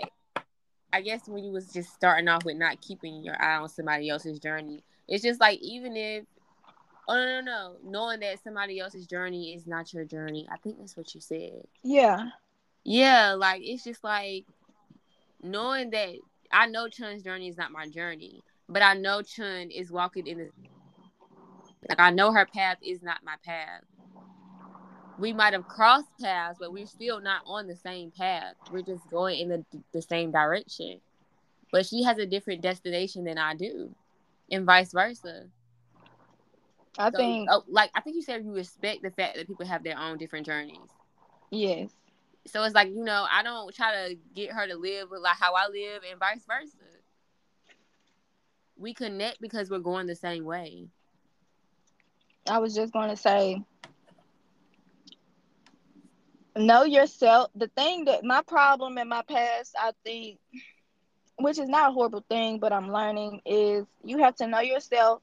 I 0.92 1.00
guess 1.00 1.28
when 1.28 1.44
you 1.44 1.52
was 1.52 1.72
just 1.72 1.92
starting 1.94 2.28
off 2.28 2.44
with 2.44 2.56
not 2.56 2.80
keeping 2.80 3.24
your 3.24 3.40
eye 3.42 3.56
on 3.56 3.68
somebody 3.68 4.08
else's 4.08 4.38
journey. 4.38 4.84
It's 5.08 5.22
just 5.22 5.40
like 5.40 5.58
even 5.60 5.96
if 5.96 6.24
oh 7.08 7.14
no 7.14 7.40
no 7.40 7.42
no 7.42 7.90
knowing 7.90 8.20
that 8.20 8.42
somebody 8.42 8.78
else's 8.78 9.06
journey 9.06 9.54
is 9.54 9.66
not 9.66 9.92
your 9.92 10.04
journey. 10.04 10.46
I 10.52 10.56
think 10.58 10.78
that's 10.78 10.96
what 10.96 11.14
you 11.14 11.20
said. 11.20 11.64
yeah. 11.82 12.28
Yeah, 12.84 13.34
like 13.34 13.62
it's 13.64 13.84
just 13.84 14.02
like 14.02 14.44
knowing 15.42 15.90
that 15.90 16.14
I 16.50 16.66
know 16.66 16.88
Chun's 16.88 17.22
journey 17.22 17.48
is 17.48 17.56
not 17.56 17.70
my 17.70 17.88
journey, 17.88 18.42
but 18.68 18.82
I 18.82 18.94
know 18.94 19.22
Chun 19.22 19.70
is 19.70 19.90
walking 19.92 20.26
in 20.26 20.38
the 20.38 20.50
like 21.88 22.00
I 22.00 22.10
know 22.10 22.32
her 22.32 22.46
path 22.46 22.78
is 22.82 23.02
not 23.02 23.18
my 23.24 23.36
path. 23.44 23.82
We 25.22 25.32
might 25.32 25.54
have 25.54 25.68
crossed 25.68 26.18
paths, 26.20 26.58
but 26.58 26.72
we're 26.72 26.86
still 26.86 27.20
not 27.20 27.42
on 27.46 27.68
the 27.68 27.76
same 27.76 28.10
path. 28.10 28.56
We're 28.72 28.82
just 28.82 29.08
going 29.08 29.38
in 29.38 29.48
the, 29.50 29.64
the 29.92 30.02
same 30.02 30.32
direction. 30.32 31.00
But 31.70 31.86
she 31.86 32.02
has 32.04 32.18
a 32.18 32.26
different 32.26 32.62
destination 32.62 33.24
than 33.24 33.38
I 33.38 33.54
do, 33.54 33.94
and 34.50 34.66
vice 34.66 34.92
versa. 34.92 35.48
I 36.98 37.10
So, 37.12 37.18
think 37.18 37.50
oh, 37.50 37.64
like 37.68 37.90
I 37.94 38.00
think 38.00 38.16
you 38.16 38.22
said, 38.22 38.44
you 38.44 38.52
respect 38.54 39.02
the 39.02 39.10
fact 39.10 39.36
that 39.36 39.46
people 39.46 39.66
have 39.66 39.84
their 39.84 39.98
own 39.98 40.18
different 40.18 40.46
journeys. 40.46 40.90
yes. 41.50 41.94
So 42.46 42.62
it's 42.64 42.74
like, 42.74 42.88
you 42.88 43.04
know, 43.04 43.26
I 43.30 43.42
don't 43.42 43.74
try 43.74 44.08
to 44.08 44.16
get 44.34 44.52
her 44.52 44.66
to 44.66 44.76
live 44.76 45.10
with 45.10 45.20
like 45.20 45.36
how 45.38 45.54
I 45.54 45.68
live 45.68 46.02
and 46.08 46.18
vice 46.18 46.44
versa. 46.46 46.78
We 48.76 48.94
connect 48.94 49.40
because 49.40 49.70
we're 49.70 49.78
going 49.78 50.06
the 50.06 50.16
same 50.16 50.44
way. 50.44 50.88
I 52.48 52.58
was 52.58 52.74
just 52.74 52.92
going 52.92 53.10
to 53.10 53.16
say, 53.16 53.62
know 56.56 56.84
yourself. 56.84 57.50
The 57.54 57.68
thing 57.68 58.06
that 58.06 58.24
my 58.24 58.42
problem 58.42 58.98
in 58.98 59.08
my 59.08 59.22
past, 59.22 59.74
I 59.78 59.92
think, 60.04 60.38
which 61.38 61.58
is 61.58 61.68
not 61.68 61.90
a 61.90 61.92
horrible 61.92 62.24
thing, 62.28 62.58
but 62.58 62.72
I'm 62.72 62.92
learning, 62.92 63.40
is 63.46 63.86
you 64.04 64.18
have 64.18 64.36
to 64.36 64.46
know 64.46 64.60
yourself, 64.60 65.22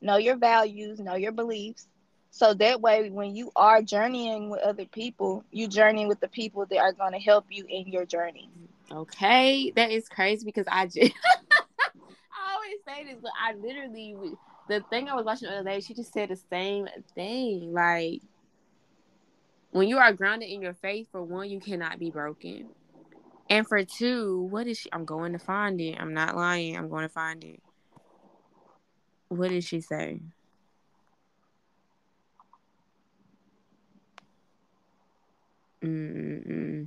know 0.00 0.16
your 0.16 0.36
values, 0.36 1.00
know 1.00 1.14
your 1.14 1.32
beliefs. 1.32 1.86
So 2.30 2.52
that 2.54 2.80
way, 2.80 3.10
when 3.10 3.36
you 3.36 3.52
are 3.54 3.80
journeying 3.80 4.50
with 4.50 4.60
other 4.60 4.86
people, 4.86 5.44
you 5.52 5.68
journey 5.68 6.06
with 6.06 6.18
the 6.20 6.28
people 6.28 6.66
that 6.66 6.78
are 6.78 6.92
going 6.92 7.12
to 7.12 7.20
help 7.20 7.46
you 7.48 7.64
in 7.68 7.86
your 7.86 8.04
journey. 8.04 8.50
Okay, 8.90 9.70
that 9.76 9.90
is 9.90 10.08
crazy 10.08 10.44
because 10.44 10.66
I 10.70 10.86
just 10.86 10.98
I 12.34 12.54
always 12.54 12.80
say 12.86 13.04
this, 13.04 13.20
but 13.22 13.30
I 13.40 13.54
literally 13.54 14.16
the 14.68 14.80
thing 14.90 15.08
I 15.08 15.14
was 15.14 15.24
watching 15.24 15.48
the 15.48 15.56
other 15.56 15.70
day, 15.70 15.80
she 15.80 15.94
just 15.94 16.12
said 16.12 16.30
the 16.30 16.36
same 16.50 16.88
thing. 17.14 17.72
Like 17.72 18.22
when 19.74 19.88
you 19.88 19.98
are 19.98 20.12
grounded 20.12 20.48
in 20.48 20.62
your 20.62 20.72
faith, 20.72 21.08
for 21.10 21.20
one, 21.20 21.50
you 21.50 21.58
cannot 21.58 21.98
be 21.98 22.08
broken. 22.08 22.68
And 23.50 23.66
for 23.66 23.84
two, 23.84 24.42
what 24.42 24.68
is 24.68 24.78
she? 24.78 24.88
I'm 24.92 25.04
going 25.04 25.32
to 25.32 25.38
find 25.40 25.80
it. 25.80 26.00
I'm 26.00 26.14
not 26.14 26.36
lying. 26.36 26.76
I'm 26.76 26.88
going 26.88 27.02
to 27.02 27.08
find 27.08 27.42
it. 27.42 27.60
What 29.26 29.50
did 29.50 29.64
she 29.64 29.80
say? 29.80 30.20
Mm-mm. 35.82 36.86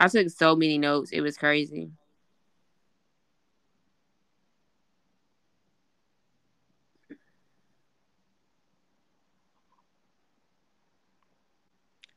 I 0.00 0.08
took 0.08 0.28
so 0.30 0.56
many 0.56 0.78
notes. 0.78 1.10
It 1.12 1.20
was 1.20 1.36
crazy. 1.36 1.90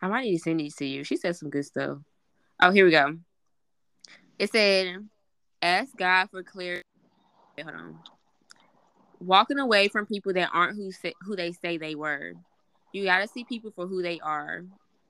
I 0.01 0.07
might 0.07 0.23
need 0.25 0.38
to 0.38 0.43
send 0.43 0.59
these 0.59 0.75
to 0.75 0.86
you. 0.86 1.03
She 1.03 1.17
said 1.17 1.36
some 1.36 1.49
good 1.49 1.65
stuff. 1.65 1.97
Oh, 2.61 2.71
here 2.71 2.86
we 2.86 2.91
go. 2.91 3.17
It 4.38 4.51
said, 4.51 5.07
ask 5.61 5.95
God 5.95 6.30
for 6.30 6.43
clarity. 6.43 6.84
Hold 7.61 7.75
on. 7.75 7.99
Walking 9.19 9.57
away 9.59 9.88
from 9.88 10.05
people 10.05 10.34
that 10.34 10.49
aren't 10.53 10.75
who 10.75 10.91
say, 10.91 11.13
who 11.21 11.36
they 11.36 11.51
say 11.51 11.78
they 11.78 11.95
were. 11.95 12.34
You 12.93 13.03
got 13.03 13.19
to 13.19 13.28
see 13.28 13.43
people 13.43 13.71
for 13.71 13.88
who 13.88 14.01
they 14.03 14.19
are. 14.19 14.63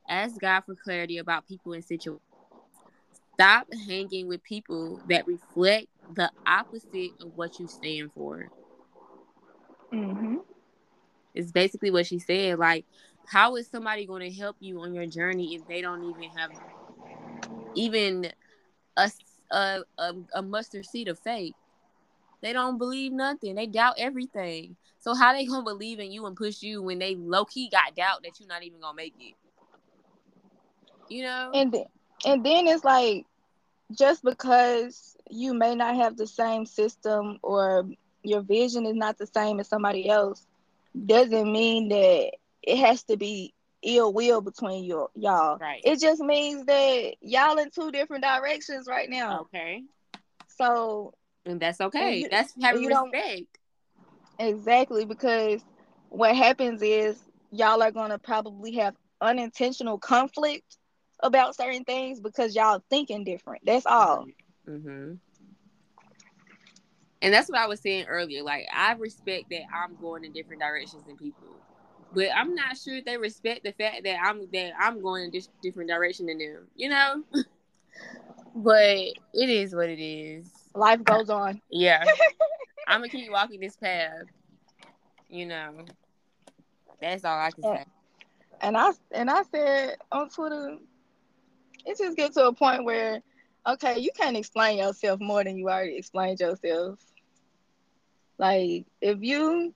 Ask 0.07 0.39
God 0.39 0.61
for 0.61 0.75
clarity 0.75 1.17
about 1.17 1.47
people 1.47 1.73
and 1.73 1.83
situations. 1.83 2.26
Stop 3.37 3.67
hanging 3.87 4.27
with 4.27 4.41
people 4.43 4.99
that 5.05 5.27
reflect 5.27 5.85
the 6.15 6.31
opposite 6.47 7.11
of 7.21 7.33
what 7.35 7.59
you 7.59 7.67
stand 7.67 8.11
for. 8.13 8.49
Mm-hmm. 9.93 10.37
It's 11.35 11.51
basically 11.51 11.91
what 11.91 12.07
she 12.07 12.17
said. 12.17 12.57
Like, 12.57 12.85
how 13.27 13.55
is 13.57 13.67
somebody 13.67 14.07
going 14.07 14.27
to 14.27 14.35
help 14.35 14.55
you 14.59 14.81
on 14.81 14.95
your 14.95 15.05
journey 15.05 15.53
if 15.53 15.67
they 15.67 15.81
don't 15.81 16.03
even 16.03 16.31
have 16.35 16.49
even 17.75 18.31
a, 18.95 19.11
a, 19.51 19.81
a, 19.99 20.13
a 20.33 20.41
mustard 20.41 20.87
seed 20.87 21.07
of 21.07 21.19
faith? 21.19 21.53
They 22.41 22.53
don't 22.53 22.79
believe 22.79 23.11
nothing. 23.11 23.53
They 23.53 23.67
doubt 23.67 23.95
everything. 23.99 24.77
So 24.99 25.13
how 25.13 25.33
they 25.33 25.45
gonna 25.45 25.63
believe 25.63 25.99
in 25.99 26.11
you 26.11 26.25
and 26.25 26.35
push 26.35 26.61
you 26.61 26.81
when 26.81 26.99
they 26.99 27.15
low 27.15 27.45
key 27.45 27.69
got 27.69 27.95
doubt 27.95 28.23
that 28.23 28.39
you're 28.39 28.49
not 28.49 28.63
even 28.63 28.79
gonna 28.79 28.95
make 28.95 29.13
it? 29.19 29.35
You 31.09 31.23
know. 31.23 31.51
And 31.53 31.71
then, 31.71 31.85
and 32.25 32.45
then 32.45 32.67
it's 32.67 32.83
like 32.83 33.25
just 33.97 34.23
because 34.23 35.15
you 35.29 35.53
may 35.53 35.75
not 35.75 35.95
have 35.95 36.17
the 36.17 36.27
same 36.27 36.65
system 36.65 37.37
or 37.43 37.87
your 38.23 38.41
vision 38.41 38.85
is 38.85 38.95
not 38.95 39.17
the 39.17 39.27
same 39.27 39.59
as 39.59 39.67
somebody 39.67 40.09
else 40.09 40.45
doesn't 41.05 41.51
mean 41.51 41.89
that 41.89 42.31
it 42.63 42.77
has 42.77 43.03
to 43.03 43.17
be 43.17 43.53
ill 43.83 44.11
will 44.11 44.41
between 44.41 44.83
your 44.83 45.09
y'all. 45.15 45.57
Right. 45.57 45.81
It 45.85 45.99
just 45.99 46.21
means 46.21 46.65
that 46.65 47.13
y'all 47.21 47.57
in 47.59 47.69
two 47.69 47.91
different 47.91 48.23
directions 48.23 48.87
right 48.87 49.09
now. 49.09 49.41
Okay. 49.41 49.83
So 50.47 51.13
And 51.45 51.59
that's 51.59 51.79
okay. 51.79 52.17
you- 52.21 52.29
that's 52.29 52.53
having 52.61 52.83
you 52.83 52.89
don't- 52.89 53.11
respect. 53.11 53.59
exactly 54.39 55.05
because 55.05 55.63
what 56.09 56.35
happens 56.35 56.81
is 56.81 57.21
y'all 57.51 57.81
are 57.83 57.91
gonna 57.91 58.17
probably 58.19 58.71
have 58.73 58.95
unintentional 59.21 59.97
conflict 59.97 60.77
about 61.21 61.55
certain 61.55 61.83
things 61.83 62.19
because 62.19 62.55
y'all 62.55 62.83
thinking 62.89 63.23
different. 63.23 63.65
That's 63.65 63.85
all. 63.85 64.25
Mm-hmm. 64.67 65.13
And 67.21 67.33
that's 67.33 67.49
what 67.49 67.59
I 67.59 67.67
was 67.67 67.79
saying 67.79 68.05
earlier. 68.07 68.43
Like 68.43 68.67
I 68.73 68.93
respect 68.93 69.49
that 69.49 69.63
I'm 69.73 69.95
going 69.99 70.23
in 70.23 70.33
different 70.33 70.61
directions 70.61 71.03
than 71.05 71.17
people, 71.17 71.47
but 72.13 72.27
I'm 72.35 72.53
not 72.53 72.77
sure 72.77 72.97
if 72.97 73.05
they 73.05 73.17
respect 73.17 73.63
the 73.63 73.71
fact 73.71 74.03
that 74.03 74.17
I'm 74.23 74.47
that 74.53 74.71
I'm 74.79 75.01
going 75.01 75.25
in 75.25 75.31
this 75.31 75.49
different 75.61 75.89
direction 75.89 76.27
than 76.27 76.37
them. 76.37 76.67
You 76.75 76.89
know. 76.89 77.23
but 78.55 78.97
it 79.33 79.49
is 79.49 79.73
what 79.73 79.89
it 79.89 79.99
is. 79.99 80.49
Life 80.75 81.03
goes 81.03 81.29
on. 81.29 81.61
Yeah. 81.71 82.03
I'm 82.87 83.01
gonna 83.01 83.09
keep 83.09 83.31
walking 83.31 83.59
this 83.59 83.75
path. 83.75 84.23
You 85.29 85.47
know. 85.47 85.85
That's 87.01 87.25
all 87.25 87.37
I 87.37 87.51
can 87.51 87.63
say. 87.63 87.85
And 88.61 88.77
I 88.77 88.91
and 89.11 89.29
I 89.29 89.43
said 89.43 89.97
on 90.11 90.29
Twitter, 90.29 90.77
it 91.87 91.97
just 91.97 92.17
gets 92.17 92.35
to 92.35 92.47
a 92.47 92.53
point 92.53 92.85
where, 92.85 93.21
okay, 93.67 93.99
you 93.99 94.11
can't 94.15 94.37
explain 94.37 94.77
yourself 94.77 95.19
more 95.21 95.43
than 95.43 95.57
you 95.57 95.69
already 95.69 95.97
explained 95.97 96.39
yourself. 96.39 96.99
Like 98.37 98.85
if 99.01 99.21
you 99.21 99.73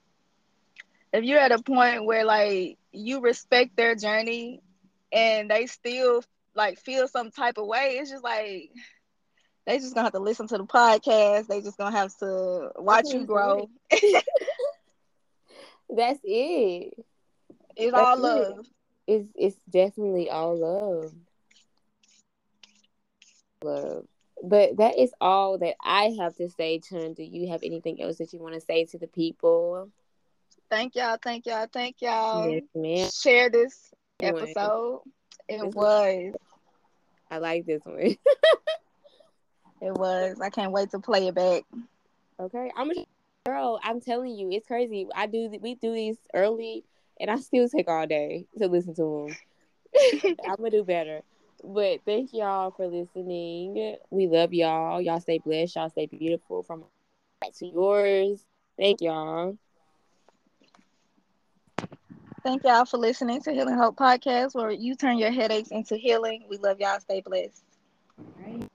if 1.14 1.24
you're 1.24 1.40
at 1.40 1.52
a 1.52 1.62
point 1.62 2.06
where 2.06 2.26
like 2.26 2.78
you 2.92 3.22
respect 3.22 3.76
their 3.78 3.96
journey 3.96 4.62
and 5.12 5.50
they 5.50 5.68
still 5.68 6.24
like 6.56 6.80
feel 6.80 7.08
some 7.08 7.32
type 7.32 7.58
of 7.58 7.68
way, 7.68 7.98
it's 8.00 8.12
just 8.12 8.24
like 8.24 8.72
they 9.66 9.78
just 9.80 9.94
gonna 9.96 10.06
have 10.06 10.14
to 10.14 10.20
listen 10.20 10.48
to 10.48 10.58
the 10.58 10.66
podcast. 10.66 11.48
They 11.48 11.62
just 11.62 11.78
gonna 11.78 11.96
have 11.96 12.16
to 12.20 12.72
watch 12.78 13.14
you 13.14 13.26
grow. 13.26 13.70
That's 15.90 16.20
it. 16.24 16.94
It's 17.76 17.94
That's 17.94 17.96
all 17.96 18.18
it. 18.18 18.58
love. 18.58 18.68
It's 19.08 19.30
it's 19.36 19.58
definitely 19.70 20.30
all 20.30 20.58
love. 20.58 21.14
Love. 23.64 24.06
But 24.44 24.78
that 24.78 24.98
is 24.98 25.12
all 25.22 25.60
that 25.60 25.76
I 25.84 26.16
have 26.20 26.36
to 26.38 26.50
say, 26.50 26.80
Chun. 26.80 27.14
Do 27.14 27.24
you 27.24 27.50
have 27.50 27.62
anything 27.64 28.02
else 28.02 28.18
that 28.18 28.34
you 28.34 28.40
want 28.40 28.56
to 28.56 28.62
say 28.62 28.86
to 28.86 28.98
the 28.98 29.08
people? 29.08 29.90
Thank 30.70 30.96
y'all, 30.96 31.18
thank 31.22 31.46
y'all, 31.46 31.68
thank 31.72 32.02
y'all. 32.02 32.50
yes, 32.50 32.64
ma'am. 32.74 33.10
Share 33.12 33.50
this 33.50 33.94
episode. 34.22 35.02
It 35.48 35.62
This 35.62 35.76
was. 35.76 36.34
I 37.30 37.38
like 37.38 37.66
this 37.66 37.82
one. 37.84 38.18
It 39.82 39.94
was. 39.94 40.40
I 40.40 40.52
can't 40.52 40.72
wait 40.72 40.92
to 40.92 41.00
play 41.00 41.28
it 41.28 41.34
back. 41.34 41.64
okay, 42.40 42.72
I'm 42.78 42.92
a 42.92 43.06
girl. 43.48 43.80
I'm 43.84 44.00
telling 44.00 44.36
you, 44.36 44.52
it's 44.52 44.68
crazy. 44.68 45.08
I 45.16 45.26
do. 45.26 45.52
We 45.60 45.74
do 45.74 45.92
these 45.92 46.18
early, 46.36 46.84
and 47.20 47.32
I 47.32 47.38
still 47.38 47.68
take 47.68 47.90
all 47.90 48.06
day 48.06 48.46
to 48.60 48.68
listen 48.68 48.94
to 48.96 49.28
them. 49.28 50.34
I'm 50.48 50.58
gonna 50.58 50.70
do 50.70 50.84
better. 50.84 51.22
But 51.64 52.02
thank 52.06 52.34
y'all 52.34 52.72
for 52.72 52.88
listening. 52.88 53.98
We 54.10 54.28
love 54.28 54.54
y'all. 54.54 55.02
Y'all 55.02 55.20
stay 55.20 55.40
blessed. 55.40 55.76
Y'all 55.76 55.90
stay 55.90 56.08
beautiful. 56.08 56.64
From 56.64 56.86
back 57.42 57.54
to 57.56 57.66
yours. 57.68 58.46
Thank 58.78 59.02
y'all. 59.02 59.58
Thank 62.44 62.64
y'all 62.64 62.86
for 62.86 62.98
listening 62.98 63.42
to 63.42 63.52
Healing 63.52 63.78
Hope 63.78 63.96
Podcast, 63.98 64.56
where 64.56 64.72
you 64.72 64.96
turn 64.96 65.18
your 65.18 65.32
headaches 65.32 65.72
into 65.72 65.96
healing. 65.96 66.46
We 66.50 66.58
love 66.58 66.80
y'all. 66.80 67.00
Stay 67.00 67.22
blessed. 67.22 67.64
All 68.18 68.44
right. 68.46 68.70